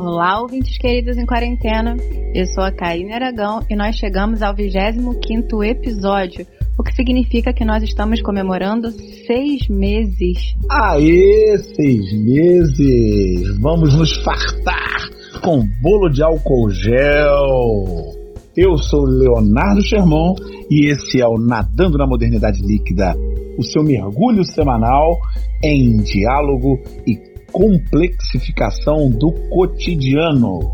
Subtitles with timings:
[0.00, 1.96] Olá, ouvintes queridos em quarentena.
[2.32, 6.46] Eu sou a Karine Aragão e nós chegamos ao 25º episódio,
[6.78, 8.92] o que significa que nós estamos comemorando
[9.26, 10.54] seis meses.
[10.70, 13.58] Aê, seis meses!
[13.58, 15.10] Vamos nos fartar
[15.42, 18.14] com bolo de álcool gel.
[18.56, 20.36] Eu sou Leonardo Sherman
[20.70, 23.16] e esse é o Nadando na Modernidade Líquida,
[23.58, 25.18] o seu mergulho semanal
[25.64, 30.72] em diálogo e complexificação do cotidiano.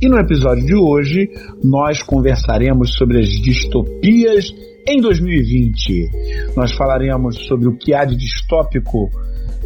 [0.00, 1.28] E no episódio de hoje,
[1.62, 4.54] nós conversaremos sobre as distopias
[4.86, 6.54] em 2020.
[6.56, 9.10] Nós falaremos sobre o que há de distópico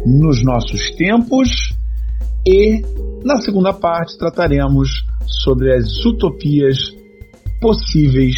[0.05, 1.75] nos nossos tempos
[2.45, 2.81] e,
[3.23, 4.89] na segunda parte, trataremos
[5.25, 6.79] sobre as utopias
[7.61, 8.35] possíveis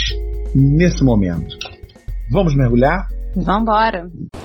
[0.54, 1.58] nesse momento.
[2.30, 3.08] Vamos mergulhar?
[3.36, 4.45] Vamos embora!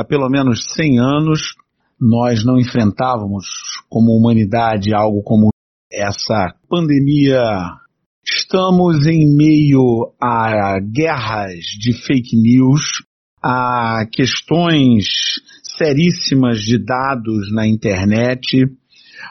[0.00, 1.54] Há pelo menos 100 anos
[2.00, 3.46] nós não enfrentávamos
[3.88, 5.50] como humanidade algo como
[5.92, 7.42] essa pandemia.
[8.24, 13.04] Estamos em meio a guerras de fake news,
[13.42, 15.06] a questões
[15.62, 18.66] seríssimas de dados na internet.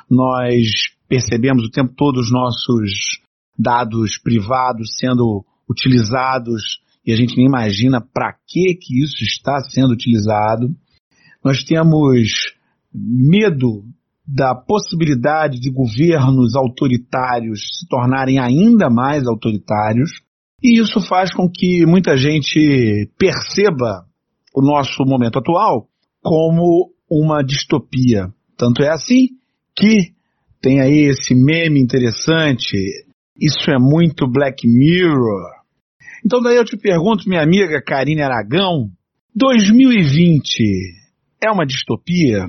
[0.10, 0.70] Nós
[1.08, 3.20] percebemos o tempo todo os nossos
[3.58, 6.80] dados privados sendo utilizados
[7.10, 10.70] e a gente nem imagina para que que isso está sendo utilizado.
[11.44, 12.54] Nós temos
[12.94, 13.84] medo
[14.28, 20.12] da possibilidade de governos autoritários se tornarem ainda mais autoritários,
[20.62, 24.06] e isso faz com que muita gente perceba
[24.54, 25.88] o nosso momento atual
[26.22, 28.28] como uma distopia.
[28.56, 29.30] Tanto é assim
[29.76, 30.14] que
[30.62, 32.78] tem aí esse meme interessante,
[33.36, 35.59] isso é muito Black Mirror,
[36.26, 38.90] então daí eu te pergunto, minha amiga Karine Aragão,
[39.36, 41.00] 2020
[41.42, 42.46] é uma distopia?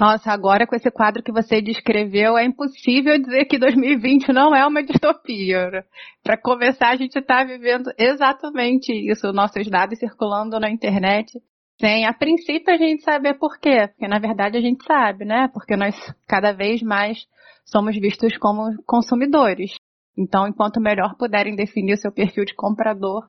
[0.00, 4.66] Nossa, agora com esse quadro que você descreveu, é impossível dizer que 2020 não é
[4.66, 5.84] uma distopia.
[6.22, 11.38] Para começar, a gente está vivendo exatamente isso, nossos dados circulando na internet,
[11.78, 13.88] sem a princípio a gente saber por quê.
[13.88, 15.48] Porque na verdade a gente sabe, né?
[15.52, 15.94] Porque nós
[16.26, 17.18] cada vez mais
[17.64, 19.72] somos vistos como consumidores.
[20.16, 23.22] Então, enquanto melhor puderem definir o seu perfil de comprador,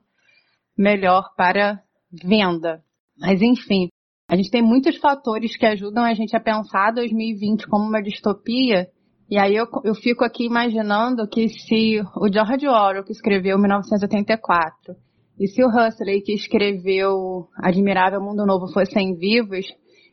[0.76, 1.80] melhor para
[2.22, 2.82] venda.
[3.18, 3.88] Mas, enfim,
[4.28, 8.88] a gente tem muitos fatores que ajudam a gente a pensar 2020 como uma distopia.
[9.30, 14.94] E aí eu, eu fico aqui imaginando que se o George Orwell, que escreveu 1984,
[15.38, 19.66] e se o Huxley, que escreveu Admirável Mundo Novo, fossem vivos,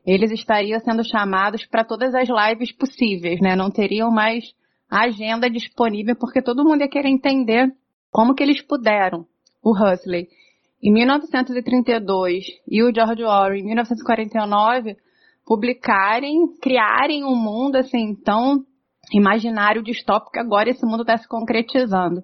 [0.05, 3.55] eles estariam sendo chamados para todas as lives possíveis, né?
[3.55, 4.43] Não teriam mais
[4.91, 7.71] agenda disponível, porque todo mundo ia querer entender
[8.11, 9.25] como que eles puderam,
[9.63, 10.27] o Huxley,
[10.83, 14.97] em 1932 e o George Orwell em 1949,
[15.45, 18.65] publicarem, criarem um mundo assim tão
[19.13, 22.23] imaginário distópico que agora esse mundo está se concretizando.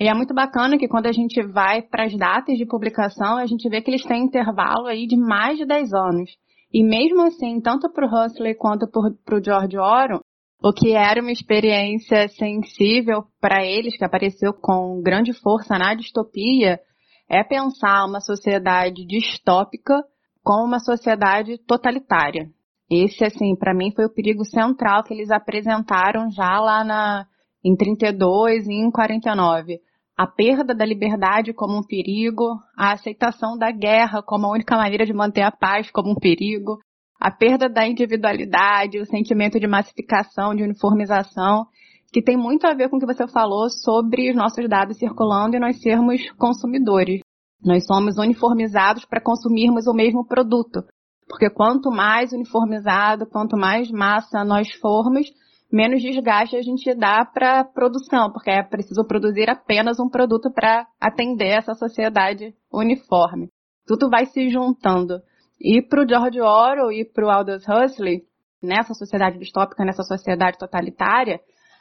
[0.00, 3.46] E é muito bacana que quando a gente vai para as datas de publicação, a
[3.46, 6.30] gente vê que eles têm intervalo aí de mais de 10 anos.
[6.72, 10.20] E mesmo assim, tanto para o Huxley quanto para o George Orwell,
[10.62, 16.80] o que era uma experiência sensível para eles, que apareceu com grande força na distopia,
[17.28, 20.02] é pensar uma sociedade distópica
[20.42, 22.50] como uma sociedade totalitária.
[22.90, 27.26] Esse, assim, para mim foi o perigo central que eles apresentaram já lá na,
[27.62, 29.78] em 32 e em 49.
[30.16, 35.06] A perda da liberdade como um perigo, a aceitação da guerra como a única maneira
[35.06, 36.78] de manter a paz como um perigo,
[37.18, 41.66] a perda da individualidade, o sentimento de massificação, de uniformização,
[42.12, 45.56] que tem muito a ver com o que você falou sobre os nossos dados circulando
[45.56, 47.20] e nós sermos consumidores.
[47.62, 50.84] Nós somos uniformizados para consumirmos o mesmo produto.
[51.28, 55.26] Porque quanto mais uniformizado, quanto mais massa nós formos,
[55.70, 60.86] menos desgaste a gente dá para produção, porque é preciso produzir apenas um produto para
[60.98, 63.50] atender essa sociedade uniforme.
[63.86, 65.20] Tudo vai se juntando.
[65.60, 68.22] E para o George Orwell e para o Aldous Huxley,
[68.62, 71.40] nessa sociedade distópica, nessa sociedade totalitária,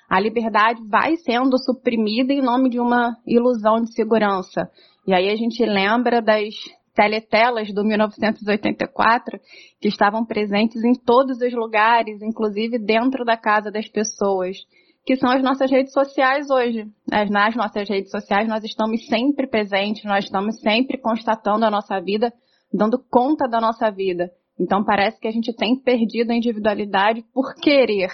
[0.09, 4.69] a liberdade vai sendo suprimida em nome de uma ilusão de segurança.
[5.05, 6.53] E aí a gente lembra das
[6.95, 9.39] teletelas do 1984
[9.79, 14.57] que estavam presentes em todos os lugares, inclusive dentro da casa das pessoas,
[15.05, 16.87] que são as nossas redes sociais hoje.
[17.29, 22.33] Nas nossas redes sociais nós estamos sempre presentes, nós estamos sempre constatando a nossa vida
[22.73, 24.31] dando conta da nossa vida.
[24.59, 28.09] Então parece que a gente tem perdido a individualidade por querer.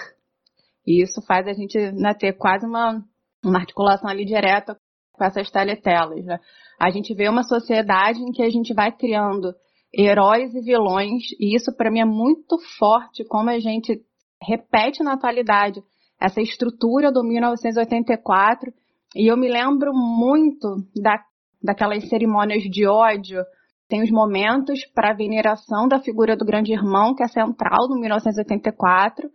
[0.86, 3.02] E isso faz a gente né, ter quase uma,
[3.44, 4.78] uma articulação ali direta
[5.14, 6.26] com essas teletelas.
[6.26, 6.40] Né?
[6.80, 9.54] A gente vê uma sociedade em que a gente vai criando
[9.96, 14.02] heróis e vilões, e isso para mim é muito forte, como a gente
[14.42, 15.82] repete na atualidade
[16.20, 18.74] essa estrutura do 1984,
[19.16, 21.24] e eu me lembro muito da,
[21.62, 23.44] daquelas cerimônias de ódio,
[23.90, 28.00] tem os momentos para a veneração da figura do grande irmão, que é central no
[28.00, 29.30] 1984,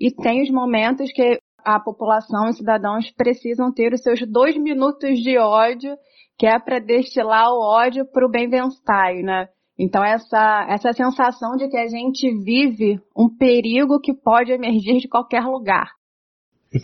[0.00, 5.18] e tem os momentos que a população e cidadãos precisam ter os seus dois minutos
[5.18, 5.96] de ódio,
[6.38, 9.48] que é para destilar o ódio para o Benvenstein, né?
[9.78, 15.08] Então essa essa sensação de que a gente vive um perigo que pode emergir de
[15.08, 15.90] qualquer lugar.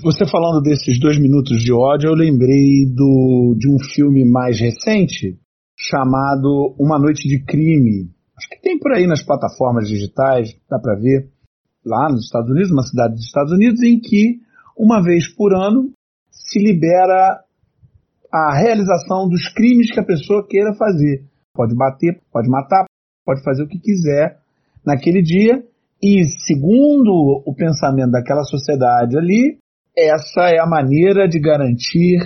[0.02, 5.38] Você falando desses dois minutos de ódio, eu lembrei do, de um filme mais recente
[5.76, 8.10] chamado Uma Noite de Crime.
[8.36, 11.30] Acho que tem por aí nas plataformas digitais, dá para ver
[11.84, 14.40] lá nos Estados Unidos, uma cidade dos Estados Unidos, em que
[14.76, 15.92] uma vez por ano
[16.30, 17.40] se libera
[18.32, 21.24] a realização dos crimes que a pessoa queira fazer.
[21.54, 22.86] Pode bater, pode matar,
[23.24, 24.38] pode fazer o que quiser
[24.84, 25.62] naquele dia.
[26.02, 29.58] E segundo o pensamento daquela sociedade ali,
[29.96, 32.18] essa é a maneira de garantir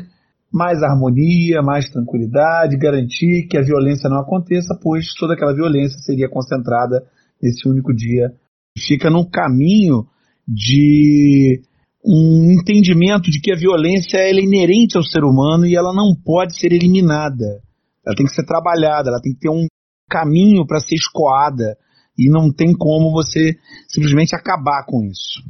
[0.56, 6.30] mais harmonia, mais tranquilidade, garantir que a violência não aconteça, pois toda aquela violência seria
[6.30, 7.04] concentrada
[7.42, 8.32] nesse único dia.
[8.78, 10.06] Fica num caminho
[10.48, 11.60] de
[12.02, 16.58] um entendimento de que a violência é inerente ao ser humano e ela não pode
[16.58, 17.60] ser eliminada.
[18.06, 19.66] Ela tem que ser trabalhada, ela tem que ter um
[20.08, 21.76] caminho para ser escoada
[22.18, 23.58] e não tem como você
[23.88, 25.42] simplesmente acabar com isso.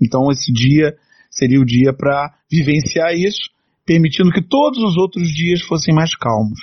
[0.00, 0.94] Então esse dia
[1.30, 3.50] seria o dia para vivenciar isso,
[3.84, 6.58] permitindo que todos os outros dias fossem mais calmos.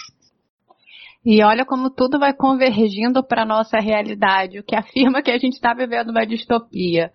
[1.23, 5.37] E olha como tudo vai convergindo para a nossa realidade, o que afirma que a
[5.37, 7.11] gente está vivendo uma distopia.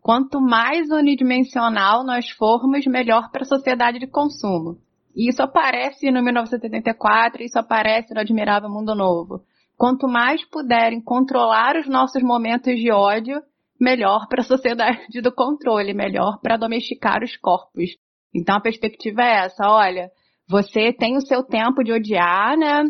[0.00, 4.78] Quanto mais unidimensional nós formos, melhor para a sociedade de consumo.
[5.14, 9.42] E isso aparece no 1974, isso aparece no Admirável Mundo Novo.
[9.76, 13.42] Quanto mais puderem controlar os nossos momentos de ódio,
[13.78, 17.90] melhor para a sociedade do controle, melhor para domesticar os corpos.
[18.34, 20.10] Então a perspectiva é essa, olha,
[20.48, 22.84] você tem o seu tempo de odiar, né?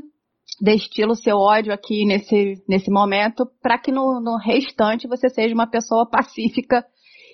[0.60, 5.54] Destila o seu ódio aqui nesse, nesse momento para que no, no restante você seja
[5.54, 6.84] uma pessoa pacífica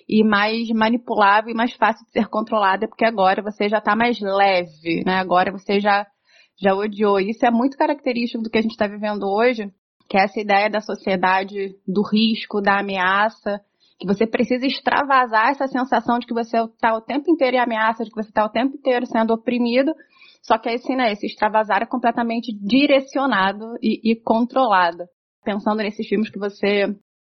[0.07, 4.19] e mais manipulável e mais fácil de ser controlada, porque agora você já está mais
[4.19, 5.19] leve, né?
[5.19, 6.07] Agora você já,
[6.59, 7.19] já odiou.
[7.19, 9.71] Isso é muito característico do que a gente está vivendo hoje,
[10.09, 13.61] que é essa ideia da sociedade do risco, da ameaça,
[13.99, 18.03] que você precisa extravasar essa sensação de que você está o tempo inteiro em ameaça,
[18.03, 19.93] de que você está o tempo inteiro sendo oprimido,
[20.41, 25.03] só que esse, né, esse extravasar é completamente direcionado e, e controlado.
[25.43, 26.87] Pensando nesses filmes que você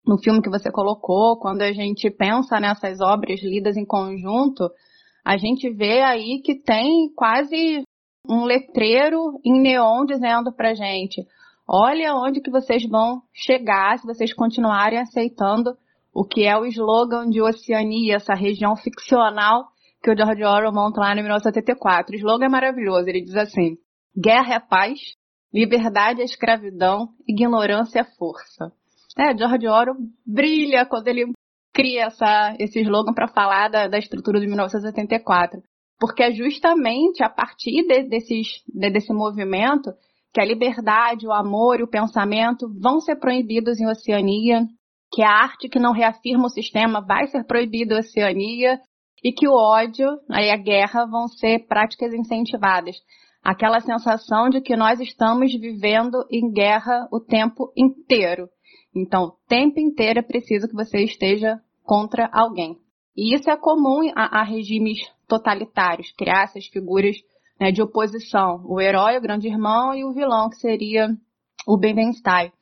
[0.07, 4.71] no filme que você colocou, quando a gente pensa nessas obras lidas em conjunto,
[5.23, 7.83] a gente vê aí que tem quase
[8.27, 11.27] um letreiro em neon dizendo pra gente:
[11.69, 15.77] olha onde que vocês vão chegar se vocês continuarem aceitando
[16.19, 19.69] o que é o slogan de Oceania, essa região ficcional
[20.03, 22.13] que o George Orwell monta lá em 1974.
[22.13, 23.77] O slogan é maravilhoso, ele diz assim:
[24.21, 24.99] guerra é paz,
[25.55, 28.73] liberdade é escravidão, ignorância é força.
[29.17, 29.95] É, George Orwell
[30.27, 31.31] brilha quando ele
[31.73, 35.63] cria essa, esse slogan para falar da, da, estrutura de 1984.
[36.01, 39.93] Porque é justamente a partir de, desses, de, desse movimento
[40.35, 44.67] que a liberdade, o amor e o pensamento vão ser proibidos em Oceania,
[45.13, 48.81] que a arte que não reafirma o sistema vai ser proibida em Oceania
[49.23, 52.97] e que o ódio e a guerra vão ser práticas incentivadas.
[53.43, 58.49] Aquela sensação de que nós estamos vivendo em guerra o tempo inteiro.
[58.95, 62.77] Então, o tempo inteiro é preciso que você esteja contra alguém.
[63.17, 67.17] E isso é comum a, a regimes totalitários, criar essas figuras
[67.61, 68.63] né, de oposição.
[68.65, 71.09] O herói, o grande irmão, e o vilão, que seria
[71.67, 72.53] o Benvenstein.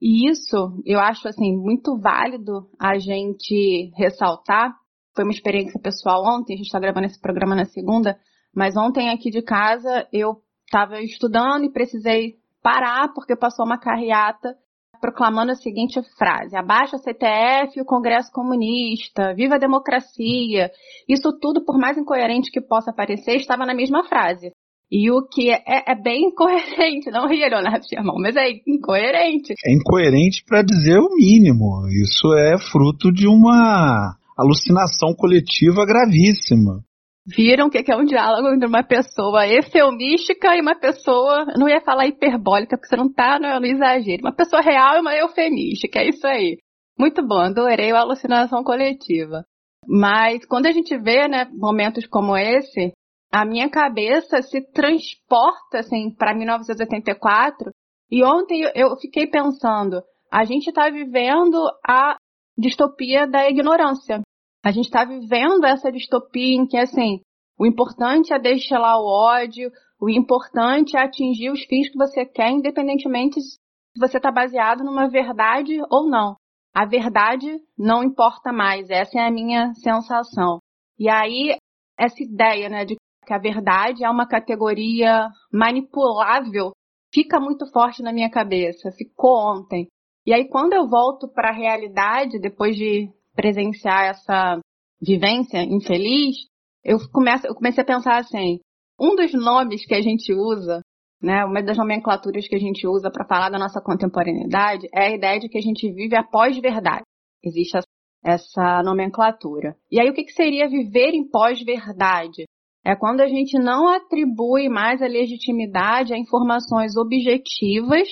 [0.00, 4.74] E isso eu acho assim muito válido a gente ressaltar.
[5.14, 8.18] Foi uma experiência pessoal ontem, a gente está gravando esse programa na segunda,
[8.54, 14.54] mas ontem aqui de casa eu estava estudando e precisei parar porque passou uma carreata
[15.00, 20.70] proclamando a seguinte frase: abaixa a CTF e o Congresso Comunista, viva a democracia.
[21.08, 24.52] Isso tudo, por mais incoerente que possa parecer, estava na mesma frase.
[24.90, 29.54] E o que é, é bem incoerente, não ria, Leonardo Sherman, mas é incoerente.
[29.66, 31.88] É incoerente para dizer o mínimo.
[32.02, 36.84] Isso é fruto de uma alucinação coletiva gravíssima
[37.26, 41.80] viram o que é um diálogo entre uma pessoa eufemística e uma pessoa, não ia
[41.80, 45.98] falar hiperbólica, porque você não tá no, no exagero, uma pessoa real e uma eufemística,
[45.98, 46.58] é isso aí.
[46.98, 49.44] Muito bom, adorei a alucinação coletiva.
[49.88, 52.92] Mas quando a gente vê, né, momentos como esse,
[53.32, 57.70] a minha cabeça se transporta assim para 1984
[58.10, 60.02] E ontem eu fiquei pensando,
[60.32, 61.56] a gente está vivendo
[61.86, 62.16] a
[62.56, 64.22] distopia da ignorância.
[64.64, 67.20] A gente está vivendo essa distopia em que, assim,
[67.58, 72.24] o importante é deixar lá o ódio, o importante é atingir os fins que você
[72.24, 73.58] quer, independentemente se
[73.98, 76.36] você está baseado numa verdade ou não.
[76.74, 80.58] A verdade não importa mais, essa é a minha sensação.
[80.98, 81.56] E aí,
[81.98, 86.72] essa ideia né, de que a verdade é uma categoria manipulável
[87.12, 89.88] fica muito forte na minha cabeça, ficou ontem.
[90.26, 94.60] E aí, quando eu volto para a realidade, depois de presenciar essa
[95.00, 96.36] vivência infeliz,
[96.84, 98.60] eu, começo, eu comecei a pensar assim:
[99.00, 100.80] um dos nomes que a gente usa,
[101.22, 105.14] né, uma das nomenclaturas que a gente usa para falar da nossa contemporaneidade é a
[105.14, 107.04] ideia de que a gente vive após verdade.
[107.42, 107.78] Existe
[108.24, 109.76] essa nomenclatura.
[109.90, 112.44] E aí, o que, que seria viver em pós-verdade?
[112.86, 118.06] É quando a gente não atribui mais a legitimidade a informações objetivas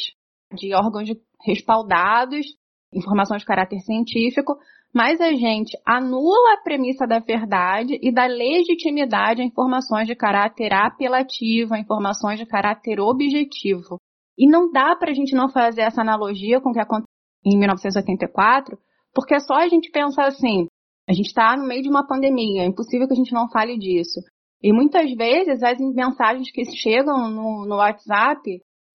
[0.52, 1.09] de órgãos
[1.47, 2.45] respaldados,
[2.93, 4.57] informações de caráter científico,
[4.93, 10.75] mas a gente anula a premissa da verdade e da legitimidade a informações de caráter
[10.75, 14.00] apelativo, a informações de caráter objetivo.
[14.37, 17.14] E não dá para a gente não fazer essa analogia com o que aconteceu
[17.47, 18.76] em 1984,
[19.14, 20.66] porque é só a gente pensar assim,
[21.09, 23.78] a gente está no meio de uma pandemia, é impossível que a gente não fale
[23.78, 24.19] disso.
[24.64, 28.40] E muitas vezes as mensagens que chegam no, no WhatsApp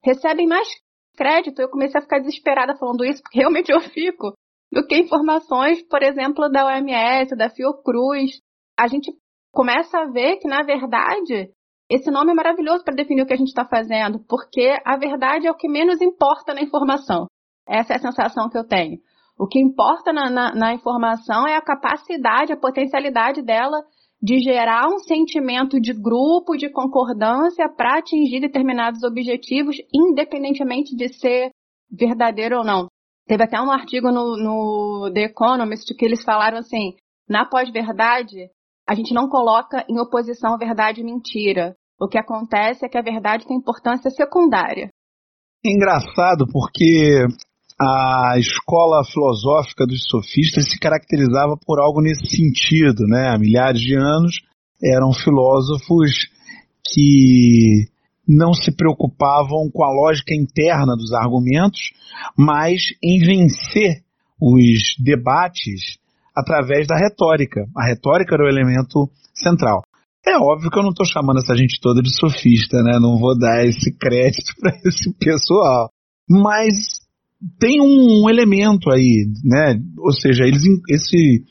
[0.04, 0.68] recebem mais
[1.16, 1.62] crédito.
[1.62, 4.34] Eu comecei a ficar desesperada falando isso, porque realmente eu fico
[4.74, 8.32] do que informações, por exemplo, da OMS, da Fiocruz.
[8.80, 9.12] A gente
[9.54, 11.52] começa a ver que, na verdade,
[11.88, 15.46] esse nome é maravilhoso para definir o que a gente está fazendo, porque a verdade
[15.46, 17.28] é o que menos importa na informação.
[17.68, 18.98] Essa é a sensação que eu tenho.
[19.38, 23.84] O que importa na, na, na informação é a capacidade, a potencialidade dela
[24.22, 31.52] de gerar um sentimento de grupo, de concordância para atingir determinados objetivos, independentemente de ser
[31.90, 32.88] verdadeiro ou não.
[33.26, 36.96] Teve até um artigo no, no The Economist que eles falaram assim:
[37.30, 38.50] na pós-verdade,
[38.88, 41.76] a gente não coloca em oposição verdade e mentira.
[42.00, 44.90] O que acontece é que a verdade tem importância secundária.
[45.64, 47.26] É engraçado porque
[47.82, 53.30] a escola filosófica dos sofistas se caracterizava por algo nesse sentido, né?
[53.30, 54.42] Há milhares de anos
[54.84, 56.28] eram filósofos
[56.86, 57.88] que
[58.28, 61.92] não se preocupavam com a lógica interna dos argumentos,
[62.38, 64.04] mas em vencer
[64.42, 65.98] os debates
[66.36, 67.66] através da retórica.
[67.76, 69.82] A retórica era o elemento central.
[70.28, 73.00] É óbvio que eu não estou chamando essa gente toda de sofista, né?
[73.00, 75.90] Não vou dar esse crédito para esse pessoal.
[76.30, 77.00] Mas
[77.60, 79.80] tem um elemento aí, né?
[79.98, 81.44] Ou seja, eles, esse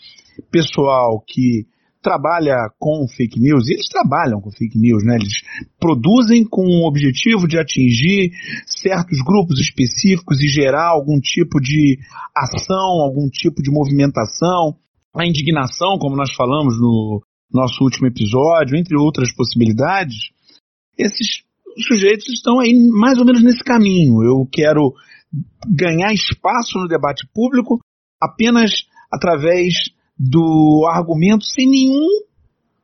[0.51, 1.67] pessoal que
[2.03, 5.17] trabalha com fake news, e eles trabalham com fake news, né?
[5.17, 5.43] Eles
[5.81, 8.31] produzem com o objetivo de atingir
[8.67, 11.99] certos grupos específicos e gerar algum tipo de
[12.37, 14.77] ação, algum tipo de movimentação,
[15.15, 17.21] a indignação, como nós falamos no
[17.53, 20.17] nosso último episódio, entre outras possibilidades.
[20.97, 21.43] Esses
[21.87, 24.23] sujeitos estão aí mais ou menos nesse caminho.
[24.23, 24.93] Eu quero
[25.67, 27.79] ganhar espaço no debate público
[28.21, 29.75] apenas através
[30.19, 32.27] do argumento sem nenhum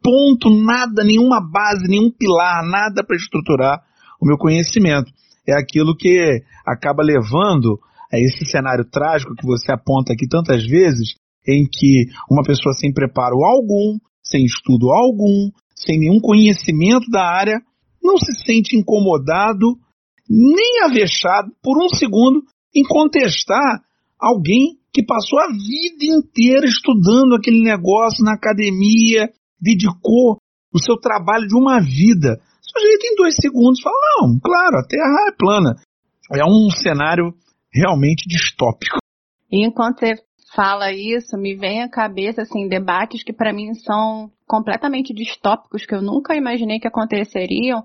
[0.03, 3.83] ponto, nada, nenhuma base, nenhum pilar, nada para estruturar
[4.21, 5.11] o meu conhecimento.
[5.49, 7.81] É aquilo que acaba levando
[8.13, 11.15] a esse cenário trágico que você aponta aqui tantas vezes,
[11.47, 17.61] em que uma pessoa sem preparo algum, sem estudo algum, sem nenhum conhecimento da área,
[18.03, 19.79] não se sente incomodado,
[20.29, 22.43] nem avexado por um segundo
[22.75, 23.83] em contestar
[24.19, 29.29] alguém que passou a vida inteira estudando aquele negócio na academia,
[29.61, 30.39] dedicou
[30.73, 32.41] o seu trabalho de uma vida.
[32.41, 35.77] O sujeito em dois segundos fala, não, claro, a Terra é plana.
[36.33, 37.35] É um cenário
[37.73, 38.99] realmente distópico.
[39.51, 40.15] E enquanto você
[40.55, 45.95] fala isso, me vem à cabeça assim debates que para mim são completamente distópicos, que
[45.95, 47.85] eu nunca imaginei que aconteceriam,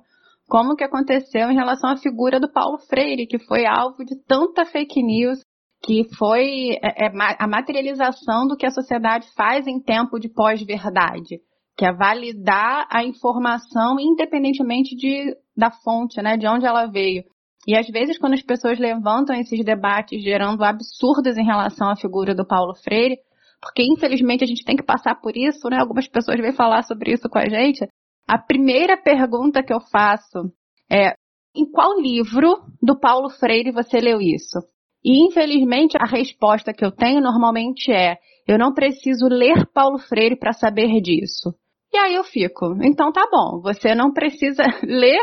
[0.49, 4.65] como que aconteceu em relação à figura do Paulo Freire, que foi alvo de tanta
[4.65, 5.39] fake news,
[5.83, 11.39] que foi é, é a materialização do que a sociedade faz em tempo de pós-verdade,
[11.77, 17.23] que é validar a informação independentemente de, da fonte, né, de onde ela veio.
[17.67, 22.33] E às vezes, quando as pessoas levantam esses debates gerando absurdos em relação à figura
[22.33, 23.17] do Paulo Freire,
[23.61, 25.77] porque infelizmente a gente tem que passar por isso, né?
[25.77, 27.87] Algumas pessoas vêm falar sobre isso com a gente.
[28.29, 30.53] A primeira pergunta que eu faço
[30.87, 31.15] é:
[31.55, 34.59] em qual livro do Paulo Freire você leu isso?
[35.03, 38.17] E infelizmente a resposta que eu tenho normalmente é:
[38.47, 41.55] eu não preciso ler Paulo Freire para saber disso.
[41.91, 45.21] E aí eu fico, então tá bom, você não precisa ler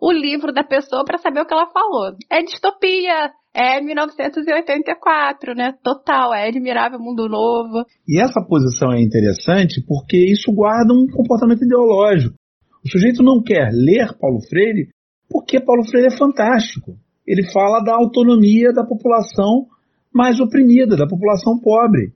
[0.00, 2.12] o livro da pessoa para saber o que ela falou.
[2.28, 5.74] É distopia, é 1984, né?
[5.80, 7.84] Total, é Admirável Mundo Novo.
[8.06, 12.37] E essa posição é interessante porque isso guarda um comportamento ideológico.
[12.84, 14.88] O sujeito não quer ler Paulo Freire
[15.28, 16.96] porque Paulo Freire é fantástico.
[17.26, 19.66] Ele fala da autonomia da população
[20.12, 22.12] mais oprimida, da população pobre.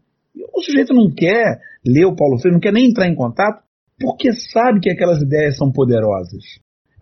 [0.54, 3.62] O sujeito não quer ler o Paulo Freire, não quer nem entrar em contato,
[4.00, 6.42] porque sabe que aquelas ideias são poderosas.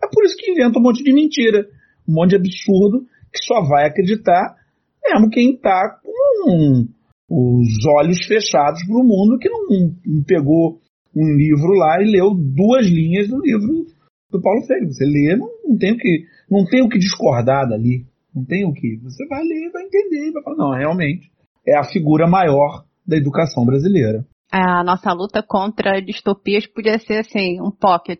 [0.03, 1.65] É por isso que inventa um monte de mentira,
[2.07, 4.55] um monte de absurdo, que só vai acreditar
[5.03, 6.87] mesmo quem está com
[7.29, 9.67] os olhos fechados para o mundo, que não,
[10.05, 10.80] não pegou
[11.15, 13.85] um livro lá e leu duas linhas do livro
[14.29, 14.87] do Paulo Freire.
[14.87, 18.05] Você lê, não, não, tem o que, não tem o que discordar dali.
[18.33, 18.97] Não tem o que.
[19.03, 21.31] Você vai ler, vai entender, vai falar, não, realmente
[21.67, 24.25] é a figura maior da educação brasileira.
[24.51, 28.19] A nossa luta contra distopias podia ser assim, um pocket.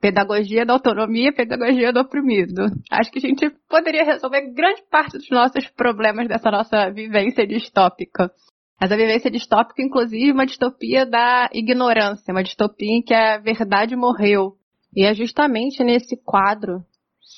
[0.00, 2.62] Pedagogia da autonomia, pedagogia do oprimido.
[2.90, 8.30] Acho que a gente poderia resolver grande parte dos nossos problemas dessa nossa vivência distópica.
[8.82, 13.94] Essa vivência distópica, inclusive, é uma distopia da ignorância, uma distopia em que a verdade
[13.94, 14.56] morreu.
[14.92, 16.82] E é justamente nesse quadro,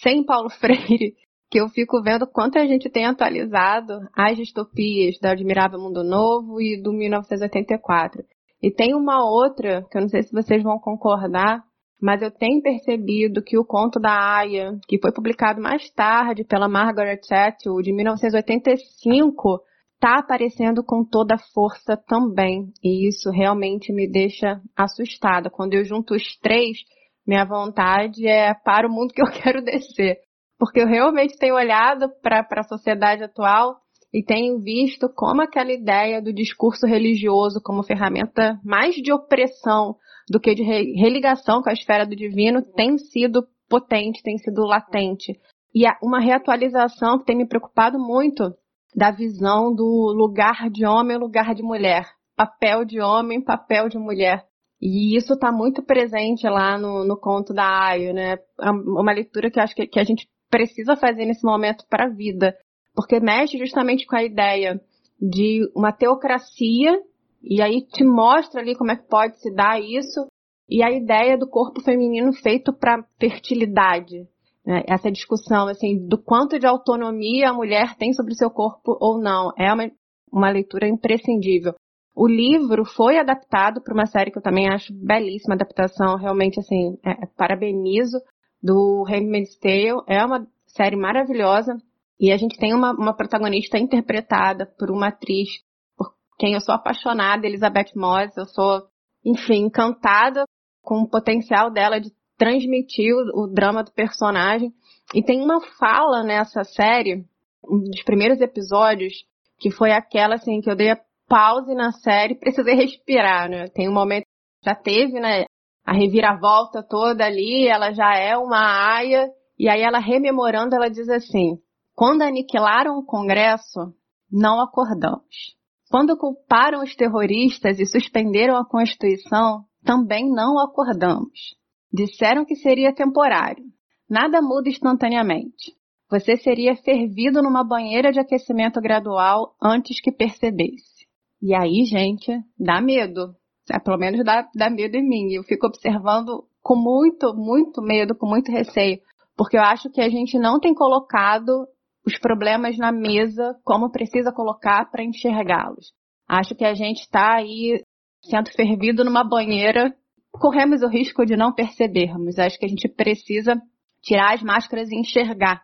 [0.01, 1.13] sem Paulo Freire,
[1.51, 6.63] que eu fico vendo quanto a gente tem atualizado as distopias da Admirável Mundo Novo
[6.63, 8.25] e do 1984.
[8.63, 11.63] E tem uma outra, que eu não sei se vocês vão concordar,
[12.01, 16.71] mas eu tenho percebido que o conto da Aya, que foi publicado mais tarde pela
[16.71, 19.61] Margaret Atwood, de 1985,
[20.05, 22.73] está aparecendo com toda a força também.
[22.83, 25.49] E isso realmente me deixa assustada.
[25.49, 26.79] Quando eu junto os três,
[27.27, 30.19] minha vontade é para o mundo que eu quero descer
[30.59, 33.77] porque eu realmente tenho olhado para a sociedade atual
[34.13, 39.97] e tenho visto como aquela ideia do discurso religioso como ferramenta mais de opressão
[40.31, 45.39] do que de religação com a esfera do divino tem sido potente, tem sido latente.
[45.75, 48.55] E uma reatualização que tem me preocupado muito
[48.95, 52.07] da visão do lugar de homem lugar de mulher.
[52.37, 54.45] Papel de homem, papel de mulher.
[54.81, 58.37] E isso está muito presente lá no, no conto da Ayo, né?
[58.61, 62.11] É uma leitura que acho que, que a gente precisa fazer nesse momento para a
[62.11, 62.57] vida,
[62.95, 64.81] porque mexe justamente com a ideia
[65.21, 67.01] de uma teocracia
[67.43, 70.27] e aí te mostra ali como é que pode se dar isso
[70.69, 74.29] e a ideia do corpo feminino feito para fertilidade.
[74.65, 74.83] Né?
[74.87, 79.21] Essa discussão assim do quanto de autonomia a mulher tem sobre o seu corpo ou
[79.21, 79.91] não é uma,
[80.33, 81.75] uma leitura imprescindível.
[82.17, 86.97] O livro foi adaptado para uma série que eu também acho belíssima adaptação, realmente assim,
[87.05, 88.19] é, parabenizo
[88.63, 90.03] do Handmaid's Tale.
[90.07, 91.77] É uma série maravilhosa.
[92.19, 95.49] E a gente tem uma, uma protagonista interpretada por uma atriz
[95.97, 98.37] por quem eu sou apaixonada, Elizabeth Moss.
[98.37, 98.83] Eu sou,
[99.25, 100.45] enfim, encantada
[100.83, 104.73] com o potencial dela de transmitir o, o drama do personagem.
[105.15, 107.25] E tem uma fala nessa série,
[107.69, 109.25] um dos primeiros episódios,
[109.59, 113.69] que foi aquela assim que eu dei a pause na série, precisei respirar, né?
[113.69, 114.27] Tem um momento
[114.65, 115.45] já teve, né,
[115.85, 121.09] a reviravolta toda ali, ela já é uma aia, e aí ela rememorando, ela diz
[121.09, 121.59] assim:
[121.95, 123.93] quando aniquilaram o Congresso,
[124.33, 125.55] não acordamos.
[125.91, 131.55] Quando culparam os terroristas e suspenderam a Constituição, também não acordamos.
[131.95, 133.65] Disseram que seria temporário.
[134.11, 135.73] Nada muda instantaneamente.
[136.11, 141.07] Você seria fervido numa banheira de aquecimento gradual antes que percebesse.
[141.41, 143.37] E aí, gente, dá medo.
[143.71, 145.35] É, pelo menos dá, dá medo em mim.
[145.35, 148.99] Eu fico observando com muito, muito medo, com muito receio,
[149.37, 151.69] porque eu acho que a gente não tem colocado
[152.05, 155.93] os problemas na mesa como precisa colocar para enxergá-los.
[156.29, 157.83] Acho que a gente está aí
[158.23, 159.95] sendo fervido numa banheira,
[160.39, 162.39] corremos o risco de não percebermos.
[162.39, 163.61] Acho que a gente precisa
[164.03, 165.63] tirar as máscaras e enxergar.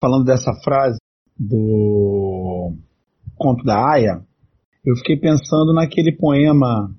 [0.00, 0.98] Falando dessa frase
[1.38, 2.72] do
[3.36, 4.22] conto da Aya,
[4.84, 6.90] eu fiquei pensando naquele poema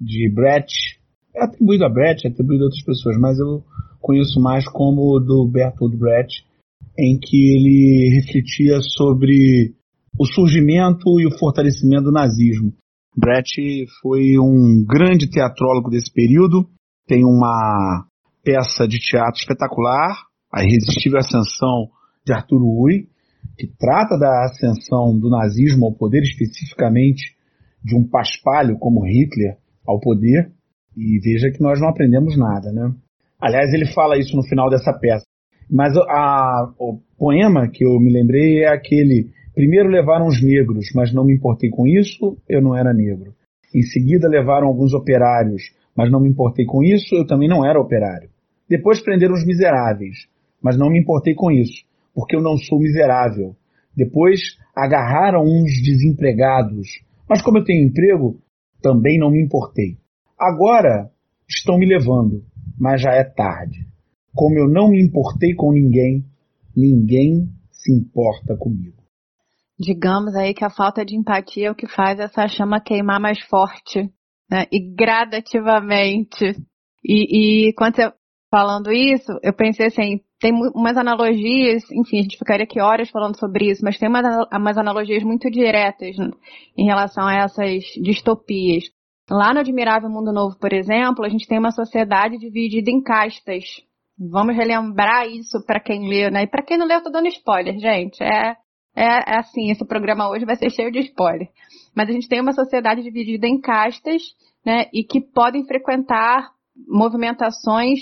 [0.00, 1.00] de Brecht,
[1.34, 3.62] é atribuído a Brecht, é atribuído a outras pessoas, mas eu
[4.00, 6.44] conheço mais como o do Bertolt Brecht,
[6.98, 9.74] em que ele refletia sobre
[10.18, 12.72] o surgimento e o fortalecimento do nazismo.
[13.16, 16.68] Brecht foi um grande teatrólogo desse período,
[17.06, 18.06] tem uma
[18.44, 20.16] peça de teatro espetacular,
[20.52, 21.88] A Irresistível Ascensão
[22.24, 23.08] de Arthur Uri,
[23.58, 27.34] que trata da ascensão do nazismo ao poder, especificamente
[27.84, 30.52] de um paspalho como Hitler, ao poder,
[30.96, 32.94] e veja que nós não aprendemos nada, né?
[33.40, 35.24] Aliás, ele fala isso no final dessa peça.
[35.70, 41.12] Mas a, o poema que eu me lembrei é aquele: primeiro levaram os negros, mas
[41.12, 43.34] não me importei com isso, eu não era negro.
[43.74, 45.62] Em seguida levaram alguns operários,
[45.94, 48.30] mas não me importei com isso, eu também não era operário.
[48.66, 50.28] Depois prenderam os miseráveis,
[50.62, 53.54] mas não me importei com isso, porque eu não sou miserável.
[53.94, 54.40] Depois
[54.74, 56.88] agarraram uns desempregados,
[57.28, 58.40] mas como eu tenho emprego,
[58.80, 59.98] também não me importei.
[60.38, 61.10] Agora
[61.46, 62.42] estão me levando,
[62.78, 63.86] mas já é tarde.
[64.34, 66.24] Como eu não me importei com ninguém,
[66.74, 68.99] ninguém se importa comigo.
[69.80, 73.40] Digamos aí que a falta de empatia é o que faz essa chama queimar mais
[73.46, 74.10] forte,
[74.50, 74.66] né?
[74.70, 76.54] E gradativamente.
[77.02, 78.12] E, e quando você
[78.50, 83.38] falando isso, eu pensei assim, tem umas analogias, enfim, a gente ficaria aqui horas falando
[83.38, 86.16] sobre isso, mas tem umas, umas analogias muito diretas
[86.76, 88.84] em relação a essas distopias.
[89.30, 93.64] Lá no Admirável Mundo Novo, por exemplo, a gente tem uma sociedade dividida em castas.
[94.18, 96.42] Vamos relembrar isso para quem leu, né?
[96.42, 98.22] E para quem não leu, eu tô dando spoiler, gente.
[98.22, 98.56] É,
[98.94, 101.48] é, é assim, esse programa hoje vai ser cheio de spoiler.
[101.94, 104.22] Mas a gente tem uma sociedade dividida em castas,
[104.64, 104.86] né?
[104.92, 106.50] E que podem frequentar
[106.88, 108.00] movimentações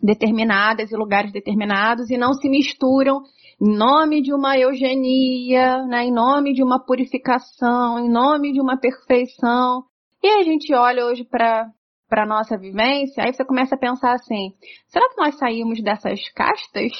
[0.00, 3.22] determinadas e lugares determinados e não se misturam
[3.60, 8.76] em nome de uma eugenia, né, em nome de uma purificação, em nome de uma
[8.76, 9.84] perfeição.
[10.22, 11.70] E a gente olha hoje para
[12.06, 14.52] para a nossa vivência, aí você começa a pensar assim:
[14.86, 16.92] será que nós saímos dessas castas?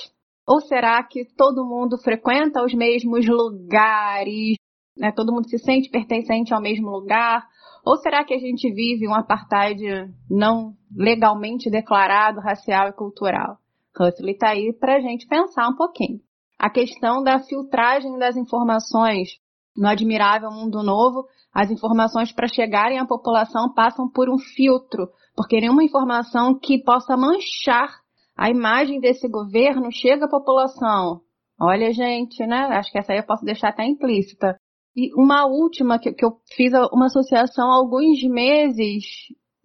[0.46, 4.56] Ou será que todo mundo frequenta os mesmos lugares?
[4.96, 5.10] Né?
[5.12, 7.46] Todo mundo se sente pertencente ao mesmo lugar?
[7.84, 9.82] Ou será que a gente vive um apartheid
[10.30, 13.58] não legalmente declarado, racial e cultural?
[13.98, 16.20] Huxley está aí para a gente pensar um pouquinho.
[16.58, 19.28] A questão da filtragem das informações
[19.76, 25.60] no Admirável Mundo Novo, as informações para chegarem à população passam por um filtro, porque
[25.60, 28.03] nenhuma informação que possa manchar
[28.36, 31.20] a imagem desse governo chega à população.
[31.60, 32.66] Olha, gente, né?
[32.72, 34.56] Acho que essa aí eu posso deixar até implícita.
[34.96, 39.04] E uma última que, que eu fiz uma associação há alguns meses,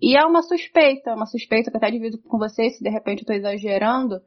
[0.01, 3.21] e é uma suspeita, uma suspeita que até divido com vocês, se de repente eu
[3.21, 4.19] estou exagerando,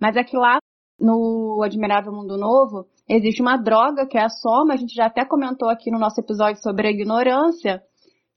[0.00, 0.58] mas é que lá
[1.00, 5.24] no Admirável Mundo Novo existe uma droga que é a soma, a gente já até
[5.24, 7.82] comentou aqui no nosso episódio sobre a ignorância,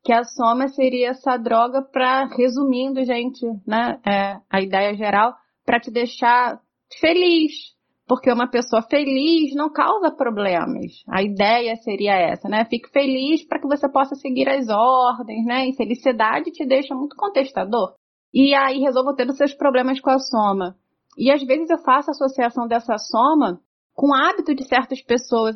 [0.03, 5.33] que a soma seria essa droga para, resumindo, gente, né, é, a ideia geral,
[5.65, 6.59] para te deixar
[6.99, 7.51] feliz,
[8.07, 11.03] porque uma pessoa feliz não causa problemas.
[11.07, 12.65] A ideia seria essa, né?
[12.65, 15.67] Fique feliz para que você possa seguir as ordens, né?
[15.67, 17.93] E felicidade te deixa muito contestador.
[18.33, 20.75] E aí resolva os seus problemas com a soma.
[21.17, 23.59] E às vezes eu faço associação dessa soma
[23.93, 25.55] com o hábito de certas pessoas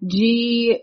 [0.00, 0.82] de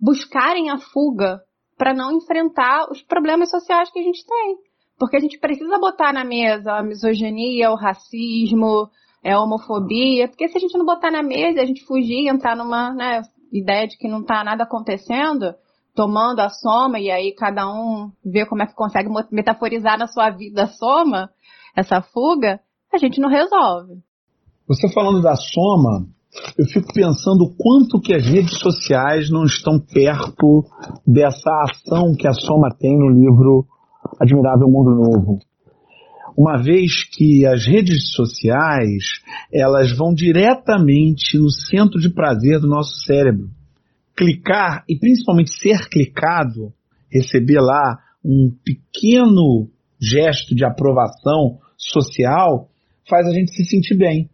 [0.00, 1.40] buscarem a fuga
[1.76, 4.56] para não enfrentar os problemas sociais que a gente tem.
[4.98, 8.88] Porque a gente precisa botar na mesa a misoginia, o racismo,
[9.24, 12.92] é homofobia, porque se a gente não botar na mesa, a gente fugir, entrar numa
[12.92, 15.54] né, ideia de que não está nada acontecendo,
[15.94, 20.28] tomando a soma e aí cada um vê como é que consegue metaforizar na sua
[20.30, 21.30] vida a soma,
[21.74, 22.60] essa fuga,
[22.92, 23.94] a gente não resolve.
[24.68, 26.06] Você falando da soma,
[26.58, 30.64] eu fico pensando o quanto que as redes sociais não estão perto
[31.06, 33.66] dessa ação que a soma tem no livro
[34.20, 35.38] Admirável Mundo Novo
[36.36, 43.04] uma vez que as redes sociais elas vão diretamente no centro de prazer do nosso
[43.06, 43.48] cérebro.
[44.16, 46.72] Clicar e principalmente ser clicado,
[47.10, 49.68] receber lá um pequeno
[50.00, 52.68] gesto de aprovação social,
[53.08, 54.28] faz a gente se sentir bem.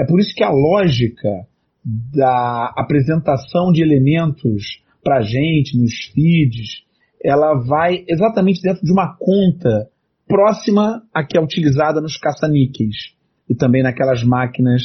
[0.00, 1.46] É por isso que a lógica
[1.84, 6.86] da apresentação de elementos para gente nos feeds,
[7.22, 9.90] ela vai exatamente dentro de uma conta
[10.26, 13.14] próxima à que é utilizada nos caça-níqueis
[13.46, 14.82] e também naquelas máquinas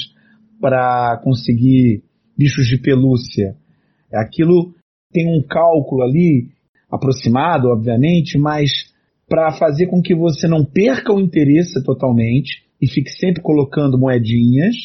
[0.60, 2.04] para conseguir
[2.38, 3.56] bichos de pelúcia.
[4.14, 4.74] Aquilo
[5.14, 6.50] tem um cálculo ali,
[6.92, 8.70] aproximado, obviamente, mas
[9.30, 14.76] para fazer com que você não perca o interesse totalmente e fique sempre colocando moedinhas,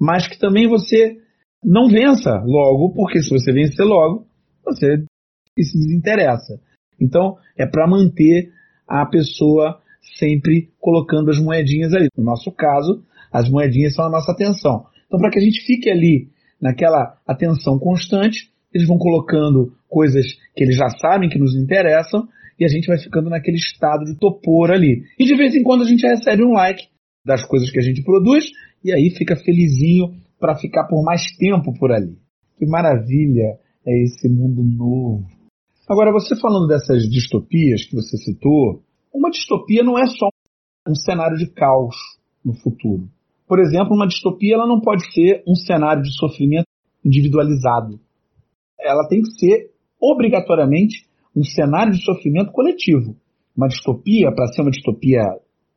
[0.00, 1.18] mas que também você
[1.62, 4.26] não vença logo, porque se você vencer logo,
[4.64, 5.04] você
[5.60, 6.58] se desinteressa.
[6.98, 8.50] Então, é para manter
[8.88, 9.78] a pessoa
[10.18, 12.08] sempre colocando as moedinhas ali.
[12.16, 14.86] No nosso caso, as moedinhas são a nossa atenção.
[15.06, 16.28] Então, para que a gente fique ali
[16.60, 22.26] naquela atenção constante, eles vão colocando coisas que eles já sabem que nos interessam
[22.58, 25.02] e a gente vai ficando naquele estado de topor ali.
[25.18, 26.88] E de vez em quando a gente recebe um like
[27.24, 28.50] das coisas que a gente produz
[28.84, 32.16] e aí fica felizinho para ficar por mais tempo por ali.
[32.58, 35.26] Que maravilha é esse mundo novo.
[35.88, 40.28] Agora, você falando dessas distopias que você citou, uma distopia não é só
[40.88, 41.96] um cenário de caos
[42.44, 43.08] no futuro.
[43.46, 46.68] Por exemplo, uma distopia ela não pode ser um cenário de sofrimento
[47.04, 47.98] individualizado.
[48.80, 53.16] Ela tem que ser obrigatoriamente um cenário de sofrimento coletivo.
[53.56, 55.22] Uma distopia, para ser uma distopia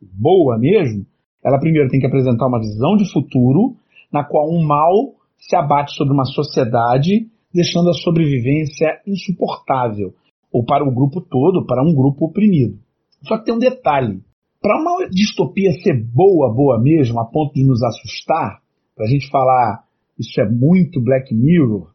[0.02, 1.06] boa mesmo,
[1.44, 3.76] Ela primeiro tem que apresentar uma visão de futuro
[4.12, 10.14] na qual um mal se abate sobre uma sociedade, deixando a sobrevivência insuportável,
[10.52, 12.78] ou para o grupo todo, para um grupo oprimido.
[13.24, 14.22] Só que tem um detalhe:
[14.62, 18.62] para uma distopia ser boa, boa mesmo, a ponto de nos assustar,
[18.96, 19.84] para a gente falar
[20.18, 21.92] isso é muito Black Mirror,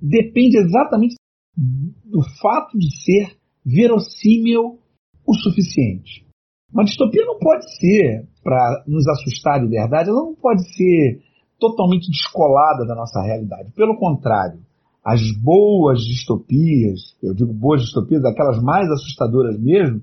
[0.00, 1.16] depende exatamente
[1.56, 4.78] do fato de ser verossímil
[5.26, 6.26] o suficiente.
[6.72, 11.20] Uma distopia não pode ser, para nos assustar de verdade, ela não pode ser
[11.60, 13.70] totalmente descolada da nossa realidade.
[13.76, 14.58] Pelo contrário,
[15.04, 20.00] as boas distopias, eu digo boas distopias, aquelas mais assustadoras mesmo,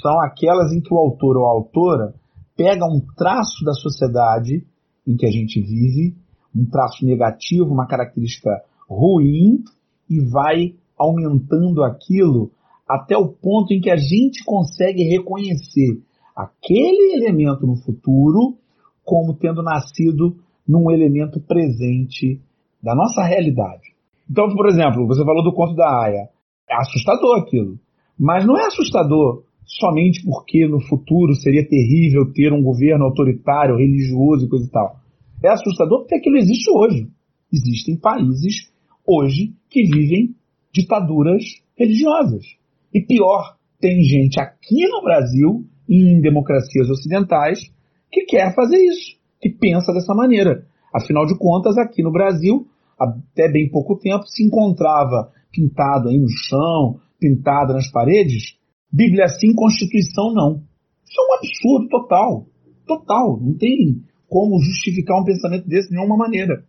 [0.00, 2.14] são aquelas em que o autor ou a autora
[2.56, 4.64] pega um traço da sociedade
[5.06, 6.16] em que a gente vive,
[6.54, 8.50] um traço negativo, uma característica
[8.88, 9.62] ruim,
[10.08, 12.50] e vai aumentando aquilo
[12.88, 16.00] até o ponto em que a gente consegue reconhecer
[16.34, 18.56] aquele elemento no futuro
[19.04, 22.40] como tendo nascido num elemento presente
[22.82, 23.94] da nossa realidade.
[24.30, 26.28] Então, por exemplo, você falou do conto da Aya.
[26.68, 27.78] É assustador aquilo.
[28.18, 34.46] Mas não é assustador somente porque no futuro seria terrível ter um governo autoritário, religioso
[34.46, 35.00] e coisa e tal.
[35.42, 37.08] É assustador porque aquilo existe hoje.
[37.52, 38.72] Existem países
[39.06, 40.34] hoje que vivem
[40.72, 41.42] ditaduras
[41.76, 42.44] religiosas.
[42.92, 47.60] E pior, tem gente aqui no Brasil, em democracias ocidentais,
[48.10, 50.66] que quer fazer isso, que pensa dessa maneira.
[50.94, 52.66] Afinal de contas, aqui no Brasil,
[52.98, 58.56] até bem pouco tempo, se encontrava pintado aí no chão, pintado nas paredes,
[58.92, 60.62] Bíblia sim, Constituição não.
[61.04, 62.46] Isso é um absurdo total.
[62.86, 63.40] Total.
[63.40, 66.64] Não tem como justificar um pensamento desse de nenhuma maneira.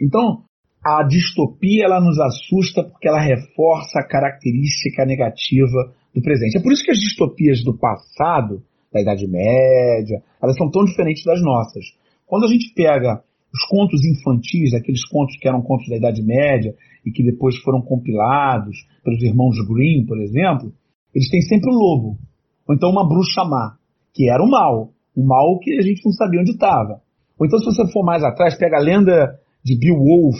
[0.00, 0.44] Então,
[0.84, 6.58] a distopia ela nos assusta porque ela reforça a característica negativa do presente.
[6.58, 11.24] É por isso que as distopias do passado, da Idade Média, elas são tão diferentes
[11.24, 11.84] das nossas.
[12.26, 16.74] Quando a gente pega os contos infantis, aqueles contos que eram contos da Idade Média
[17.06, 20.72] e que depois foram compilados pelos irmãos Grimm, por exemplo,
[21.14, 22.18] eles têm sempre o um lobo,
[22.66, 23.76] ou então uma bruxa má,
[24.14, 27.00] que era o mal, o mal que a gente não sabia onde estava.
[27.38, 30.38] Ou então, se você for mais atrás, pega a lenda de Beowulf,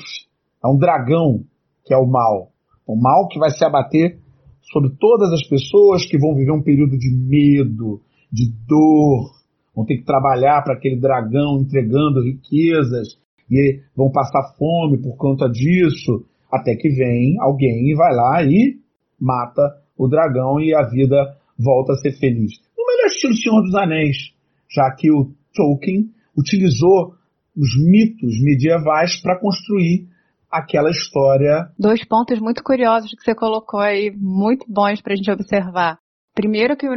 [0.65, 1.45] é um dragão
[1.85, 2.51] que é o mal.
[2.87, 4.19] O mal que vai se abater
[4.73, 9.31] sobre todas as pessoas que vão viver um período de medo, de dor,
[9.75, 13.19] vão ter que trabalhar para aquele dragão entregando riquezas
[13.51, 18.79] e vão passar fome por conta disso, até que vem alguém e vai lá e
[19.21, 19.63] mata
[19.97, 22.53] o dragão e a vida volta a ser feliz.
[22.77, 24.17] No melhor estilo Senhor dos Anéis,
[24.71, 27.15] já que o Tolkien utilizou
[27.57, 30.09] os mitos medievais para construir
[30.53, 31.67] aquela história.
[31.79, 35.99] Dois pontos muito curiosos que você colocou aí, muito bons para a gente observar.
[36.35, 36.91] Primeiro que em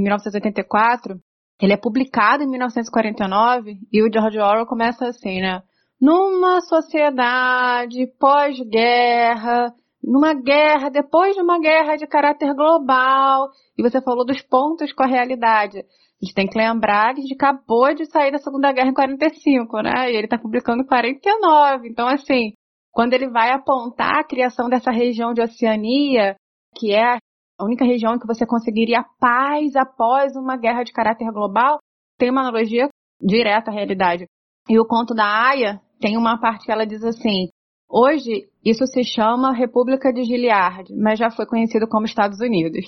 [0.00, 1.18] 1984,
[1.60, 5.62] ele é publicado em 1949 e o George Orwell começa assim, né?
[6.00, 14.24] Numa sociedade pós-guerra, numa guerra, depois de uma guerra de caráter global, e você falou
[14.24, 15.78] dos pontos com a realidade.
[15.78, 18.94] A gente tem que lembrar que a gente acabou de sair da Segunda Guerra em
[18.94, 20.10] 45, né?
[20.10, 21.88] E ele está publicando em 49.
[21.88, 22.52] Então, assim,
[22.94, 26.36] quando ele vai apontar a criação dessa região de Oceania,
[26.76, 27.18] que é
[27.58, 31.78] a única região que você conseguiria paz após uma guerra de caráter global,
[32.16, 32.88] tem uma analogia
[33.20, 34.26] direta à realidade.
[34.68, 37.48] E o conto da Aya tem uma parte que ela diz assim:
[37.90, 42.84] hoje isso se chama República de Gilead, mas já foi conhecido como Estados Unidos.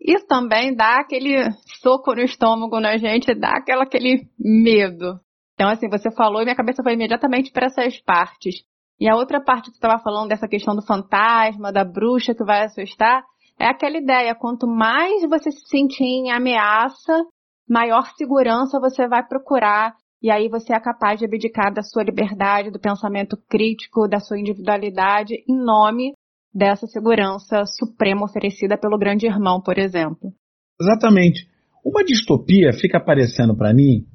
[0.00, 1.50] Isso também dá aquele
[1.82, 5.18] soco no estômago na gente, dá aquela, aquele medo.
[5.54, 8.62] Então, assim, você falou e minha cabeça foi imediatamente para essas partes.
[9.00, 12.64] E a outra parte que estava falando dessa questão do fantasma, da bruxa que vai
[12.64, 13.22] assustar,
[13.58, 17.24] é aquela ideia, quanto mais você se sentir em ameaça,
[17.68, 22.70] maior segurança você vai procurar e aí você é capaz de abdicar da sua liberdade,
[22.70, 26.12] do pensamento crítico, da sua individualidade em nome
[26.52, 30.32] dessa segurança suprema oferecida pelo grande irmão, por exemplo.
[30.80, 31.46] Exatamente.
[31.84, 34.06] Uma distopia fica aparecendo para mim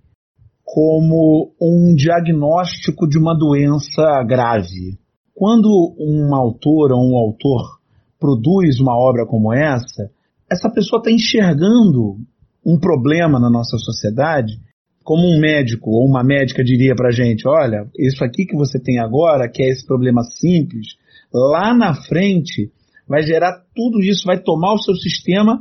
[0.73, 4.97] como um diagnóstico de uma doença grave.
[5.31, 7.77] Quando um autor ou um autor
[8.19, 10.09] produz uma obra como essa,
[10.51, 12.17] essa pessoa está enxergando
[12.65, 14.59] um problema na nossa sociedade,
[15.03, 18.79] como um médico ou uma médica diria para a gente: olha, isso aqui que você
[18.79, 20.95] tem agora, que é esse problema simples,
[21.31, 22.71] lá na frente
[23.07, 25.59] vai gerar tudo isso, vai tomar o seu sistema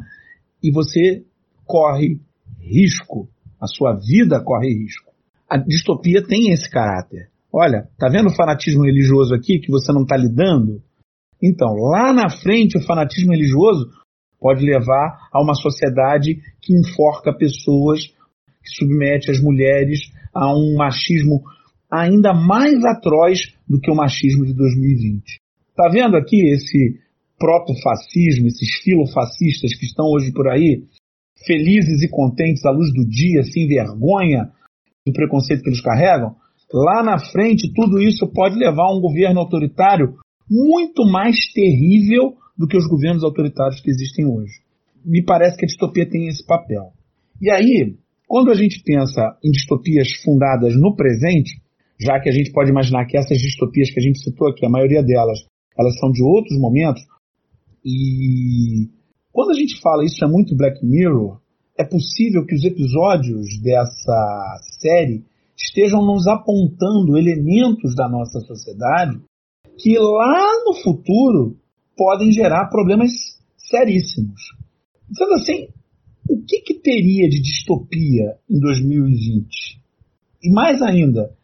[0.64, 1.22] e você
[1.66, 2.18] corre
[2.58, 3.28] risco,
[3.62, 5.12] a sua vida corre risco.
[5.48, 7.28] A distopia tem esse caráter.
[7.52, 10.82] Olha, tá vendo o fanatismo religioso aqui que você não está lidando?
[11.40, 13.88] Então, lá na frente, o fanatismo religioso
[14.40, 20.00] pode levar a uma sociedade que enforca pessoas, que submete as mulheres
[20.34, 21.42] a um machismo
[21.90, 25.38] ainda mais atroz do que o machismo de 2020.
[25.76, 26.98] Tá vendo aqui esse
[27.38, 30.84] proto-fascismo, esses filofascistas que estão hoje por aí,
[31.46, 34.50] felizes e contentes à luz do dia, sem vergonha
[35.06, 36.34] do preconceito que eles carregam?
[36.72, 40.14] Lá na frente, tudo isso pode levar a um governo autoritário
[40.50, 44.52] muito mais terrível do que os governos autoritários que existem hoje.
[45.04, 46.92] Me parece que a distopia tem esse papel.
[47.40, 51.60] E aí, quando a gente pensa em distopias fundadas no presente,
[52.00, 54.70] já que a gente pode imaginar que essas distopias que a gente citou aqui, a
[54.70, 55.38] maioria delas,
[55.78, 57.02] elas são de outros momentos,
[57.84, 58.88] e
[59.32, 61.40] quando a gente fala isso é muito Black Mirror,
[61.78, 65.24] é possível que os episódios dessa série
[65.56, 69.20] estejam nos apontando elementos da nossa sociedade
[69.78, 71.56] que lá no futuro
[71.96, 73.10] podem gerar problemas
[73.56, 74.40] seríssimos.
[75.12, 75.68] Sendo assim,
[76.28, 79.80] o que, que teria de distopia em 2020?
[80.44, 81.34] E mais ainda,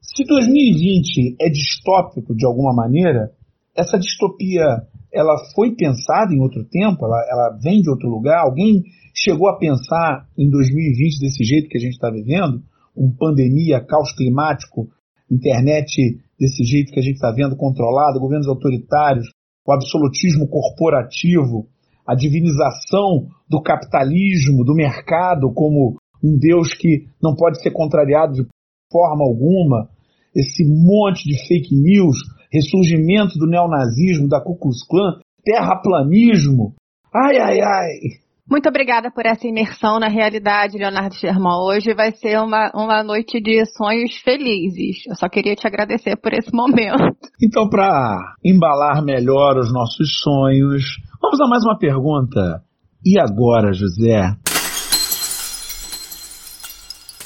[0.00, 3.32] se 2020 é distópico de alguma maneira,
[3.76, 8.82] essa distopia ela foi pensada em outro tempo, ela, ela vem de outro lugar, alguém
[9.14, 12.62] chegou a pensar em 2020 desse jeito que a gente está vivendo,
[12.96, 14.88] um pandemia, caos climático,
[15.30, 19.28] internet desse jeito que a gente está vendo controlado, governos autoritários,
[19.66, 21.66] o absolutismo corporativo,
[22.06, 28.46] a divinização do capitalismo, do mercado como um Deus que não pode ser contrariado de
[28.90, 29.88] forma alguma,
[30.34, 32.16] esse monte de fake news,
[32.52, 36.74] ressurgimento do neonazismo, da Ku Klux Klan, terraplanismo.
[37.14, 38.24] Ai, ai, ai.
[38.50, 41.62] Muito obrigada por essa imersão na realidade, Leonardo Sherman.
[41.62, 45.06] Hoje vai ser uma, uma noite de sonhos felizes.
[45.08, 47.14] Eu só queria te agradecer por esse momento.
[47.42, 50.84] Então, para embalar melhor os nossos sonhos,
[51.20, 52.62] vamos a mais uma pergunta.
[53.04, 54.34] E agora, José?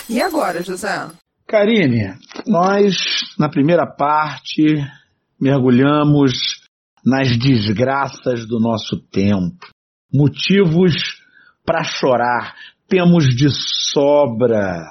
[0.09, 1.09] E agora, José?
[1.47, 2.15] Karine,
[2.49, 2.97] nós,
[3.39, 4.65] na primeira parte,
[5.41, 6.33] mergulhamos
[7.05, 9.67] nas desgraças do nosso tempo
[10.13, 10.95] motivos
[11.65, 12.55] para chorar,
[12.89, 14.83] temos de sobra.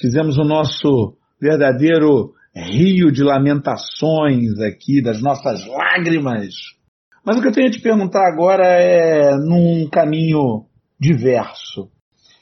[0.00, 6.54] Fizemos o nosso verdadeiro rio de lamentações aqui, das nossas lágrimas.
[7.24, 10.66] Mas o que eu tenho a te perguntar agora é num caminho
[10.98, 11.90] diverso.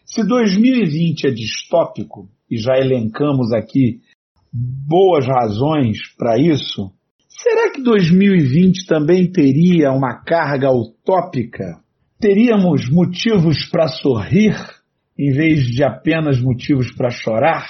[0.04, 4.00] Se 2020 é distópico, e já elencamos aqui
[4.52, 6.90] boas razões para isso,
[7.28, 11.80] será que 2020 também teria uma carga utópica?
[12.20, 14.54] teríamos motivos para sorrir
[15.18, 17.66] em vez de apenas motivos para chorar?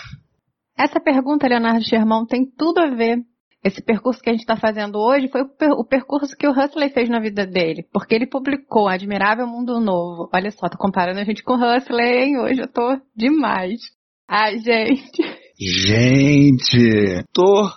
[0.76, 3.18] Essa pergunta, Leonardo Germão, tem tudo a ver.
[3.62, 7.08] Esse percurso que a gente está fazendo hoje foi o percurso que o Huxley fez
[7.10, 10.30] na vida dele, porque ele publicou Admirável Mundo Novo.
[10.34, 12.38] Olha só, tô comparando a gente com o Huxley, hein?
[12.38, 13.80] Hoje eu tô demais.
[14.26, 15.22] Ai, gente.
[15.62, 17.68] Gente, tô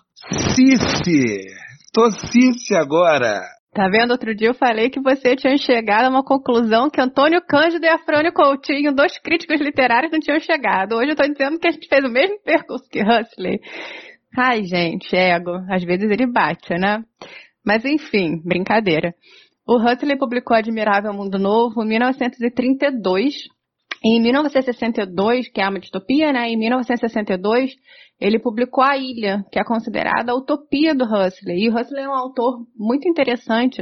[0.55, 1.53] cice.
[1.93, 3.41] Tô cice agora.
[3.73, 4.11] Tá vendo?
[4.11, 7.89] Outro dia eu falei que você tinha chegado a uma conclusão que Antônio Cândido e
[7.89, 10.95] Afrânio Coutinho, dois críticos literários, não tinham chegado.
[10.95, 13.59] Hoje eu tô dizendo que a gente fez o mesmo percurso que Huxley.
[14.37, 15.51] Ai, gente, ego.
[15.69, 17.03] Às vezes ele bate, né?
[17.65, 19.13] Mas enfim, brincadeira.
[19.67, 23.33] O Huxley publicou Admirável Mundo Novo em 1932.
[24.05, 26.49] Em 1962, que é uma distopia, né?
[26.49, 27.71] Em 1962,
[28.19, 31.63] ele publicou A Ilha, que é considerada a utopia do Huxley.
[31.63, 33.81] E o Huxley é um autor muito interessante.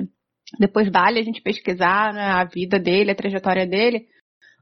[0.59, 4.05] Depois vale a gente pesquisar né, a vida dele, a trajetória dele,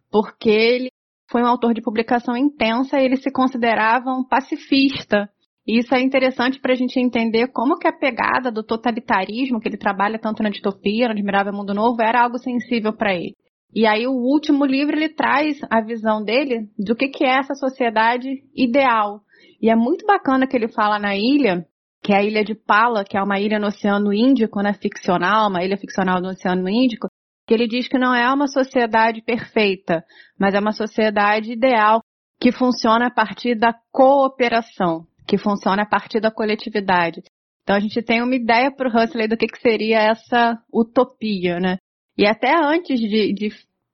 [0.09, 0.89] porque ele
[1.29, 5.29] foi um autor de publicação intensa e ele se considerava um pacifista.
[5.67, 9.67] E isso é interessante para a gente entender como que a pegada do totalitarismo, que
[9.67, 13.35] ele trabalha tanto na distopia, no Admirável Mundo Novo, era algo sensível para ele.
[13.73, 17.53] E aí o último livro ele traz a visão dele do que, que é essa
[17.53, 19.21] sociedade ideal.
[19.61, 21.65] E é muito bacana que ele fala na ilha,
[22.01, 25.49] que é a ilha de Pala, que é uma ilha no Oceano Índico, né, ficcional,
[25.49, 27.07] uma ilha ficcional no Oceano Índico,
[27.47, 30.03] que ele diz que não é uma sociedade perfeita,
[30.39, 32.01] mas é uma sociedade ideal
[32.39, 37.21] que funciona a partir da cooperação, que funciona a partir da coletividade.
[37.61, 41.59] Então a gente tem uma ideia para o Huxley do que, que seria essa utopia,
[41.59, 41.77] né?
[42.19, 43.49] E até antes de, de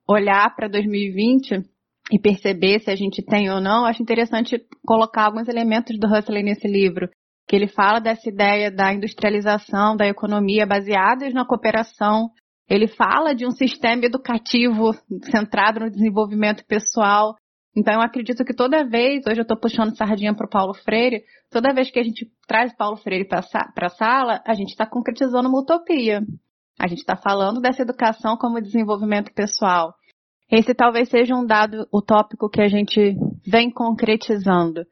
[0.08, 1.62] olhar para 2020,
[2.10, 6.42] e perceber se a gente tem ou não, acho interessante colocar alguns elementos do Huxley
[6.42, 7.08] nesse livro,
[7.46, 12.28] que ele fala dessa ideia da industrialização da economia baseadas na cooperação.
[12.68, 14.92] Ele fala de um sistema educativo
[15.30, 17.36] centrado no desenvolvimento pessoal.
[17.76, 21.22] Então, eu acredito que toda vez, hoje eu estou puxando sardinha para o Paulo Freire,
[21.48, 25.48] toda vez que a gente traz Paulo Freire para a sala, a gente está concretizando
[25.48, 26.22] uma utopia.
[26.78, 29.94] A gente está falando dessa educação como desenvolvimento pessoal.
[30.50, 34.84] esse talvez seja um dado utópico que a gente vem concretizando.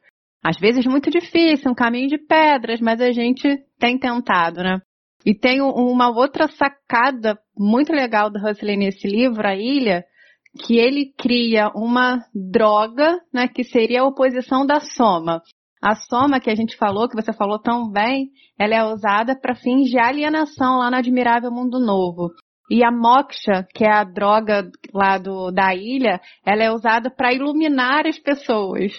[0.43, 4.81] Às vezes muito difícil, um caminho de pedras, mas a gente tem tentado, né?
[5.25, 10.05] E tem uma outra sacada muito legal do Huxley nesse livro, A Ilha,
[10.67, 15.41] que ele cria uma droga, né, que seria a oposição da soma.
[15.85, 19.55] A soma que a gente falou, que você falou tão bem, ela é usada para
[19.55, 22.31] fins de alienação lá no Admirável Mundo Novo.
[22.71, 27.35] E a moksha, que é a droga lá do, da ilha, ela é usada para
[27.35, 28.93] iluminar as pessoas.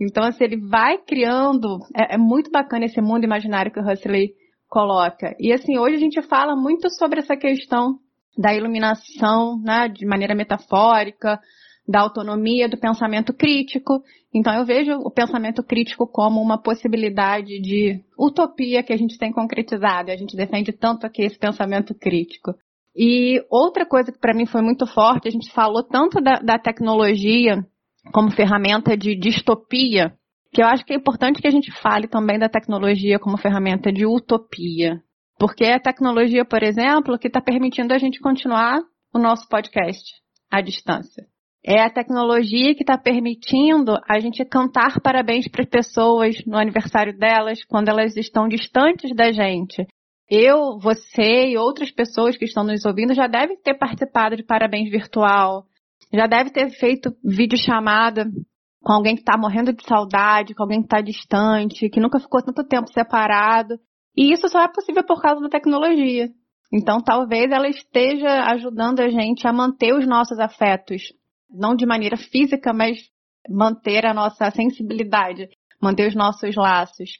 [0.00, 1.80] Então, assim, ele vai criando.
[1.92, 4.30] É, é, muito bacana esse mundo imaginário que o Huxley
[4.68, 5.34] coloca.
[5.40, 7.98] E, assim, hoje a gente fala muito sobre essa questão
[8.36, 11.40] da iluminação, né, de maneira metafórica,
[11.88, 14.02] da autonomia do pensamento crítico.
[14.32, 19.32] Então, eu vejo o pensamento crítico como uma possibilidade de utopia que a gente tem
[19.32, 20.10] concretizado.
[20.10, 22.54] A gente defende tanto aqui esse pensamento crítico.
[22.94, 26.58] E outra coisa que para mim foi muito forte, a gente falou tanto da, da
[26.58, 27.64] tecnologia
[28.12, 30.12] como ferramenta de distopia,
[30.52, 33.90] que eu acho que é importante que a gente fale também da tecnologia como ferramenta
[33.90, 35.00] de utopia.
[35.38, 38.80] Porque é a tecnologia, por exemplo, que está permitindo a gente continuar
[39.14, 40.04] o nosso podcast
[40.50, 41.24] à distância.
[41.70, 47.16] É a tecnologia que está permitindo a gente cantar parabéns para as pessoas no aniversário
[47.16, 49.86] delas, quando elas estão distantes da gente
[50.28, 54.90] eu, você e outras pessoas que estão nos ouvindo já devem ter participado de parabéns
[54.90, 55.64] virtual,
[56.12, 58.26] já deve ter feito videochamada
[58.82, 62.42] com alguém que está morrendo de saudade, com alguém que está distante, que nunca ficou
[62.42, 63.78] tanto tempo separado.
[64.16, 66.28] E isso só é possível por causa da tecnologia.
[66.72, 71.02] Então, talvez ela esteja ajudando a gente a manter os nossos afetos,
[71.50, 72.98] não de maneira física, mas
[73.48, 75.48] manter a nossa sensibilidade,
[75.80, 77.10] manter os nossos laços.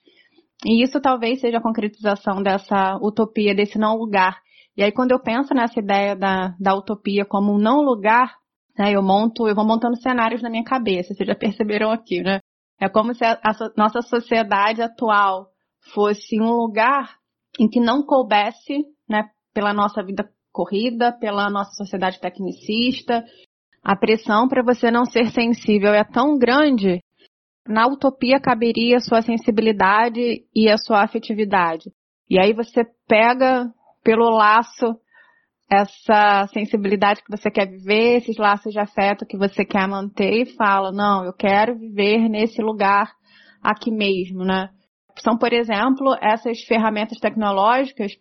[0.65, 4.39] E isso talvez seja a concretização dessa utopia, desse não lugar.
[4.77, 8.35] E aí, quando eu penso nessa ideia da, da utopia como um não lugar,
[8.79, 12.41] né, eu monto, eu vou montando cenários na minha cabeça, vocês já perceberam aqui, né?
[12.81, 15.49] É como se a, a nossa sociedade atual
[15.93, 17.17] fosse um lugar
[17.59, 23.25] em que não coubesse, né, pela nossa vida corrida, pela nossa sociedade tecnicista,
[23.89, 27.01] a pressão para você não ser sensível é tão grande
[27.67, 31.91] na utopia caberia a sua sensibilidade e a sua afetividade.
[32.29, 33.73] E aí você pega
[34.05, 34.95] pelo laço
[35.71, 40.55] essa sensibilidade que você quer viver, esses laços de afeto que você quer manter e
[40.55, 43.11] fala, não, eu quero viver nesse lugar
[43.63, 44.69] aqui mesmo, né?
[45.19, 48.13] São, por exemplo, essas ferramentas tecnológicas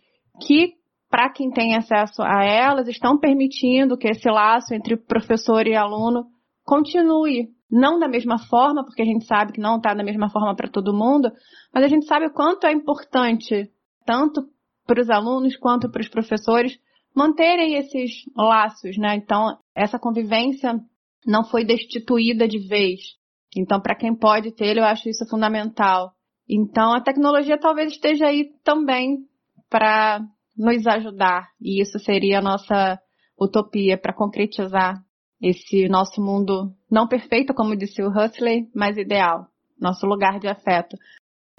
[0.46, 0.72] que,
[1.10, 6.26] para quem tem acesso a elas, estão permitindo que esse laço entre professor e aluno
[6.64, 10.54] continue, não da mesma forma, porque a gente sabe que não está da mesma forma
[10.54, 11.30] para todo mundo,
[11.72, 13.70] mas a gente sabe o quanto é importante,
[14.04, 14.42] tanto
[14.86, 16.78] para os alunos quanto para os professores,
[17.14, 19.16] manterem esses laços, né?
[19.16, 20.78] Então, essa convivência
[21.26, 23.00] não foi destituída de vez.
[23.56, 26.12] Então, para quem pode ter, eu acho isso fundamental.
[26.48, 29.18] Então, a tecnologia talvez esteja aí também
[29.68, 30.20] para
[30.58, 32.98] nos ajudar, e isso seria a nossa
[33.40, 35.00] utopia para concretizar
[35.40, 39.46] esse nosso mundo não perfeito, como disse o Huxley, mas ideal,
[39.80, 40.96] nosso lugar de afeto.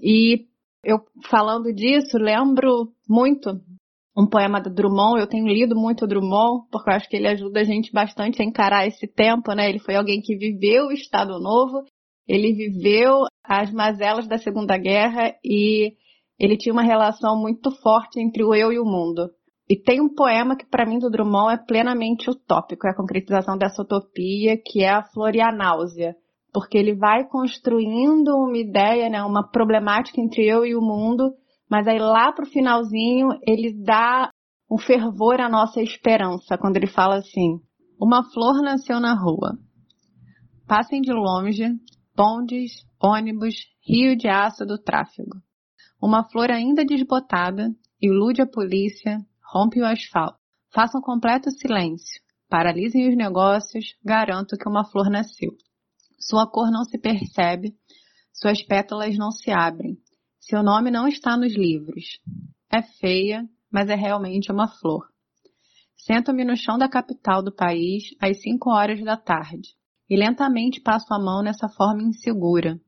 [0.02, 0.46] E
[0.84, 0.98] eu
[1.30, 3.60] falando disso, lembro muito
[4.16, 7.60] um poema do Drummond, eu tenho lido muito Drummond, porque eu acho que ele ajuda
[7.60, 9.68] a gente bastante a encarar esse tempo, né?
[9.68, 11.84] Ele foi alguém que viveu o Estado Novo,
[12.28, 15.94] ele viveu as mazelas da Segunda Guerra e
[16.40, 19.30] ele tinha uma relação muito forte entre o eu e o mundo.
[19.68, 23.56] E tem um poema que para mim do Drummond é plenamente utópico, é a concretização
[23.58, 26.16] dessa utopia, que é a Florianáusea.
[26.52, 31.32] Porque ele vai construindo uma ideia, né, uma problemática entre eu e o mundo,
[31.70, 34.30] mas aí lá pro finalzinho ele dá
[34.68, 37.60] um fervor à nossa esperança, quando ele fala assim:
[38.00, 39.58] Uma flor nasceu na rua.
[40.66, 41.64] Passem de longe
[42.16, 42.72] bondes,
[43.02, 43.54] ônibus,
[43.86, 45.38] rio de aço do tráfego.
[46.00, 49.18] Uma flor ainda desbotada ilude a polícia,
[49.52, 50.38] Rompe o asfalto.
[50.72, 52.22] Façam completo silêncio.
[52.48, 53.96] Paralisem os negócios.
[54.04, 55.50] Garanto que uma flor nasceu.
[56.20, 57.74] Sua cor não se percebe.
[58.32, 59.98] Suas pétalas não se abrem.
[60.38, 62.20] Seu nome não está nos livros.
[62.72, 65.08] É feia, mas é realmente uma flor.
[65.96, 69.70] Sento-me no chão da capital do país às cinco horas da tarde
[70.08, 72.80] e lentamente passo a mão nessa forma insegura.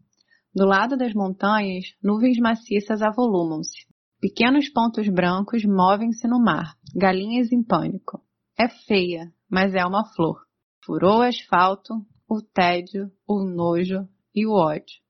[0.54, 3.86] Do lado das montanhas, nuvens maciças avolumam-se.
[4.20, 8.20] Pequenos pontos brancos movem-se no mar, galinhas em pânico.
[8.58, 10.42] É feia, mas é uma flor.
[10.84, 11.94] Furou o asfalto,
[12.28, 15.00] o tédio, o nojo e o ódio.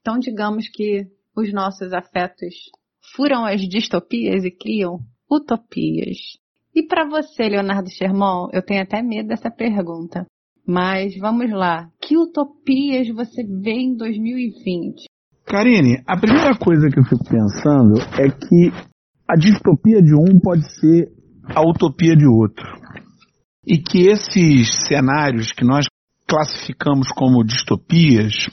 [0.00, 1.06] Então, digamos que
[1.36, 2.54] os nossos afetos
[3.14, 4.98] furam as distopias e criam
[5.30, 6.18] utopias.
[6.74, 10.26] E para você, Leonardo Sherman, eu tenho até medo dessa pergunta.
[10.66, 11.88] Mas vamos lá.
[12.00, 15.04] Que utopias você vê em 2020?
[15.44, 18.72] Karine, a primeira coisa que eu fico pensando é que
[19.28, 21.10] a distopia de um pode ser
[21.44, 22.64] a utopia de outro.
[23.66, 25.86] E que esses cenários que nós
[26.26, 28.48] classificamos como distopias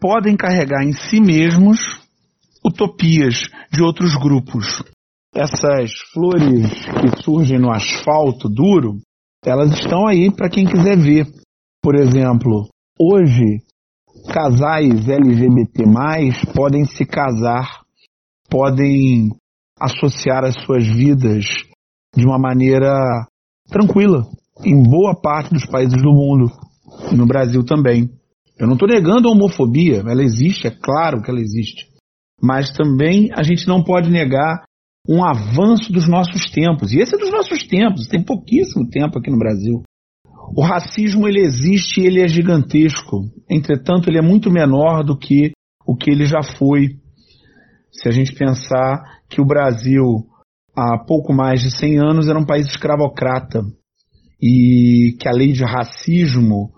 [0.00, 1.78] podem carregar em si mesmos
[2.64, 4.82] utopias de outros grupos.
[5.34, 9.00] Essas flores que surgem no asfalto duro,
[9.44, 11.26] elas estão aí para quem quiser ver.
[11.82, 13.60] Por exemplo, hoje
[14.32, 15.82] casais LGBT+,
[16.54, 17.82] podem se casar,
[18.48, 19.30] podem
[19.80, 21.44] associar as suas vidas
[22.14, 23.26] de uma maneira
[23.68, 24.22] tranquila
[24.64, 26.46] em boa parte dos países do mundo
[27.10, 28.08] e no Brasil também.
[28.56, 31.90] Eu não estou negando a homofobia, ela existe, é claro que ela existe.
[32.40, 34.62] Mas também a gente não pode negar
[35.08, 36.92] um avanço dos nossos tempos.
[36.92, 39.82] E esse é dos nossos tempos, tem pouquíssimo tempo aqui no Brasil.
[40.54, 43.30] O racismo ele existe e ele é gigantesco.
[43.48, 45.52] Entretanto, ele é muito menor do que
[45.86, 46.98] o que ele já foi.
[47.90, 50.26] Se a gente pensar que o Brasil,
[50.76, 53.62] há pouco mais de 100 anos, era um país escravocrata
[54.40, 56.72] e que a lei de racismo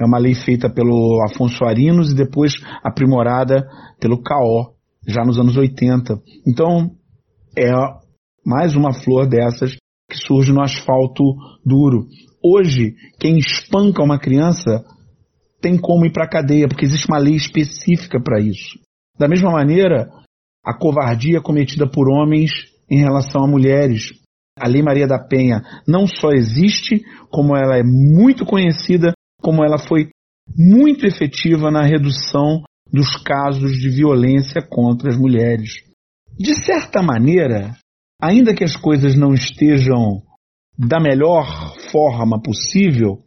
[0.00, 3.68] é uma lei feita pelo Afonso Arinos e depois aprimorada
[4.00, 4.74] pelo CAO,
[5.06, 6.20] já nos anos 80.
[6.46, 6.90] Então,
[7.56, 7.70] é
[8.44, 9.76] mais uma flor dessas
[10.10, 11.22] que surge no asfalto
[11.64, 12.06] duro.
[12.42, 14.84] Hoje, quem espanca uma criança
[15.60, 18.78] tem como ir para a cadeia, porque existe uma lei específica para isso.
[19.18, 20.10] Da mesma maneira,
[20.64, 22.50] a covardia cometida por homens
[22.90, 24.12] em relação a mulheres.
[24.58, 29.78] A Lei Maria da Penha não só existe, como ela é muito conhecida, como ela
[29.78, 30.08] foi
[30.56, 32.62] muito efetiva na redução
[32.92, 35.82] dos casos de violência contra as mulheres.
[36.38, 37.76] De certa maneira,
[38.20, 40.22] ainda que as coisas não estejam
[40.86, 43.22] da melhor forma possível,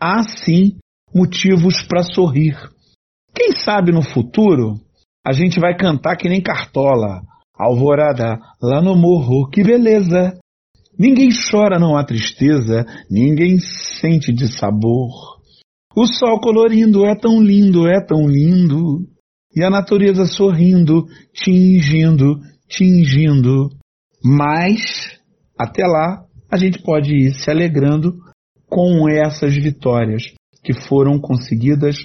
[0.00, 0.76] há sim
[1.14, 2.56] motivos para sorrir.
[3.34, 4.74] Quem sabe no futuro
[5.24, 7.22] a gente vai cantar que nem cartola.
[7.56, 10.38] Alvorada lá no morro, que beleza!
[10.98, 13.58] Ninguém chora, não há tristeza, ninguém
[14.00, 15.38] sente de sabor.
[15.96, 19.06] O sol colorindo é tão lindo, é tão lindo,
[19.54, 23.70] e a natureza sorrindo, tingindo, tingindo.
[24.24, 25.16] Mas,
[25.58, 28.14] até lá, a gente pode ir se alegrando
[28.66, 30.22] com essas vitórias
[30.62, 31.96] que foram conseguidas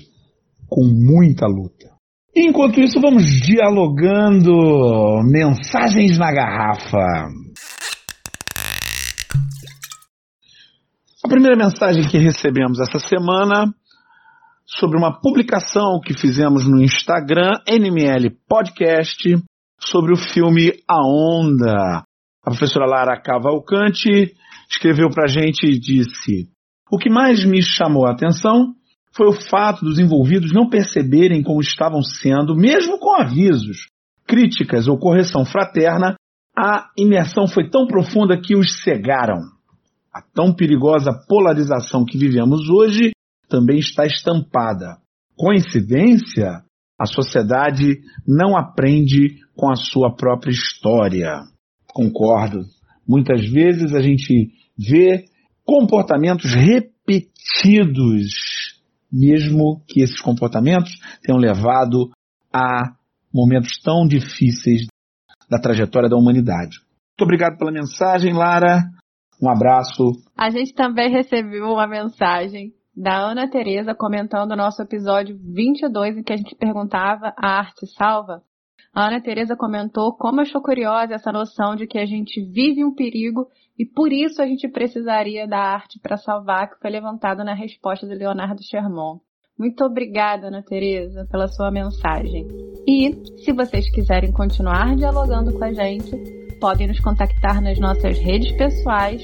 [0.69, 1.91] com muita luta.
[2.35, 4.51] Enquanto isso, vamos dialogando
[5.23, 7.27] mensagens na garrafa.
[11.23, 13.73] A primeira mensagem que recebemos essa semana
[14.65, 19.37] sobre uma publicação que fizemos no Instagram, NML Podcast,
[19.79, 22.03] sobre o filme A Onda.
[22.45, 24.35] A professora Lara Cavalcante
[24.69, 26.49] escreveu para a gente e disse:
[26.91, 28.73] O que mais me chamou a atenção
[29.15, 33.85] foi o fato dos envolvidos não perceberem como estavam sendo, mesmo com avisos,
[34.27, 36.15] críticas ou correção fraterna,
[36.57, 39.39] a imersão foi tão profunda que os cegaram.
[40.13, 43.11] A tão perigosa polarização que vivemos hoje
[43.47, 44.97] também está estampada.
[45.35, 46.63] Coincidência?
[46.99, 51.41] A sociedade não aprende com a sua própria história.
[51.93, 52.65] Concordo.
[53.07, 55.25] Muitas vezes a gente vê
[55.63, 58.33] comportamentos repetidos,
[59.11, 60.91] mesmo que esses comportamentos
[61.21, 62.09] tenham levado
[62.51, 62.95] a
[63.33, 64.87] momentos tão difíceis
[65.49, 66.77] da trajetória da humanidade.
[67.11, 68.81] Muito obrigado pela mensagem, Lara.
[69.41, 70.11] Um abraço.
[70.37, 76.23] A gente também recebeu uma mensagem da Ana Tereza comentando o nosso episódio 22 em
[76.23, 78.41] que a gente perguntava a arte salva.
[78.93, 82.93] A Ana Tereza comentou como achou curiosa essa noção de que a gente vive um
[82.93, 87.55] perigo e por isso a gente precisaria da arte para salvar, que foi levantada na
[87.55, 89.19] resposta de Leonardo Sherman.
[89.57, 92.47] Muito obrigada, Ana Tereza, pela sua mensagem.
[92.87, 93.13] E,
[93.43, 96.11] se vocês quiserem continuar dialogando com a gente,
[96.59, 99.23] podem nos contactar nas nossas redes pessoais,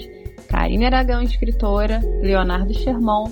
[0.49, 3.25] Karine Aragão, escritora, Leonardo Sherman,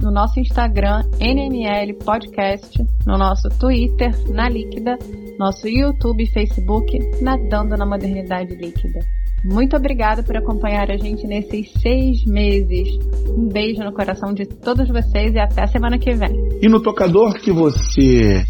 [0.00, 4.98] no nosso Instagram, NML Podcast, no nosso Twitter, na Líquida,
[5.38, 9.00] nosso YouTube e Facebook, Nadando na Modernidade Líquida.
[9.44, 12.98] Muito obrigada por acompanhar a gente nesses seis meses.
[13.28, 16.32] Um beijo no coração de todos vocês e até a semana que vem.
[16.62, 18.42] E no tocador que você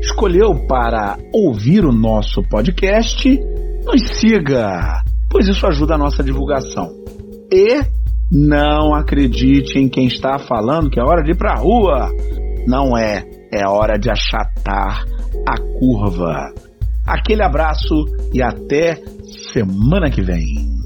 [0.00, 3.28] escolheu para ouvir o nosso podcast,
[3.84, 6.88] nos siga, pois isso ajuda a nossa divulgação.
[7.52, 7.80] E
[8.30, 12.08] não acredite em quem está falando que é hora de ir para a rua.
[12.66, 15.04] Não é, é hora de achatar
[15.48, 16.52] a curva.
[17.06, 19.02] Aquele abraço e até
[19.52, 20.79] semana que vem.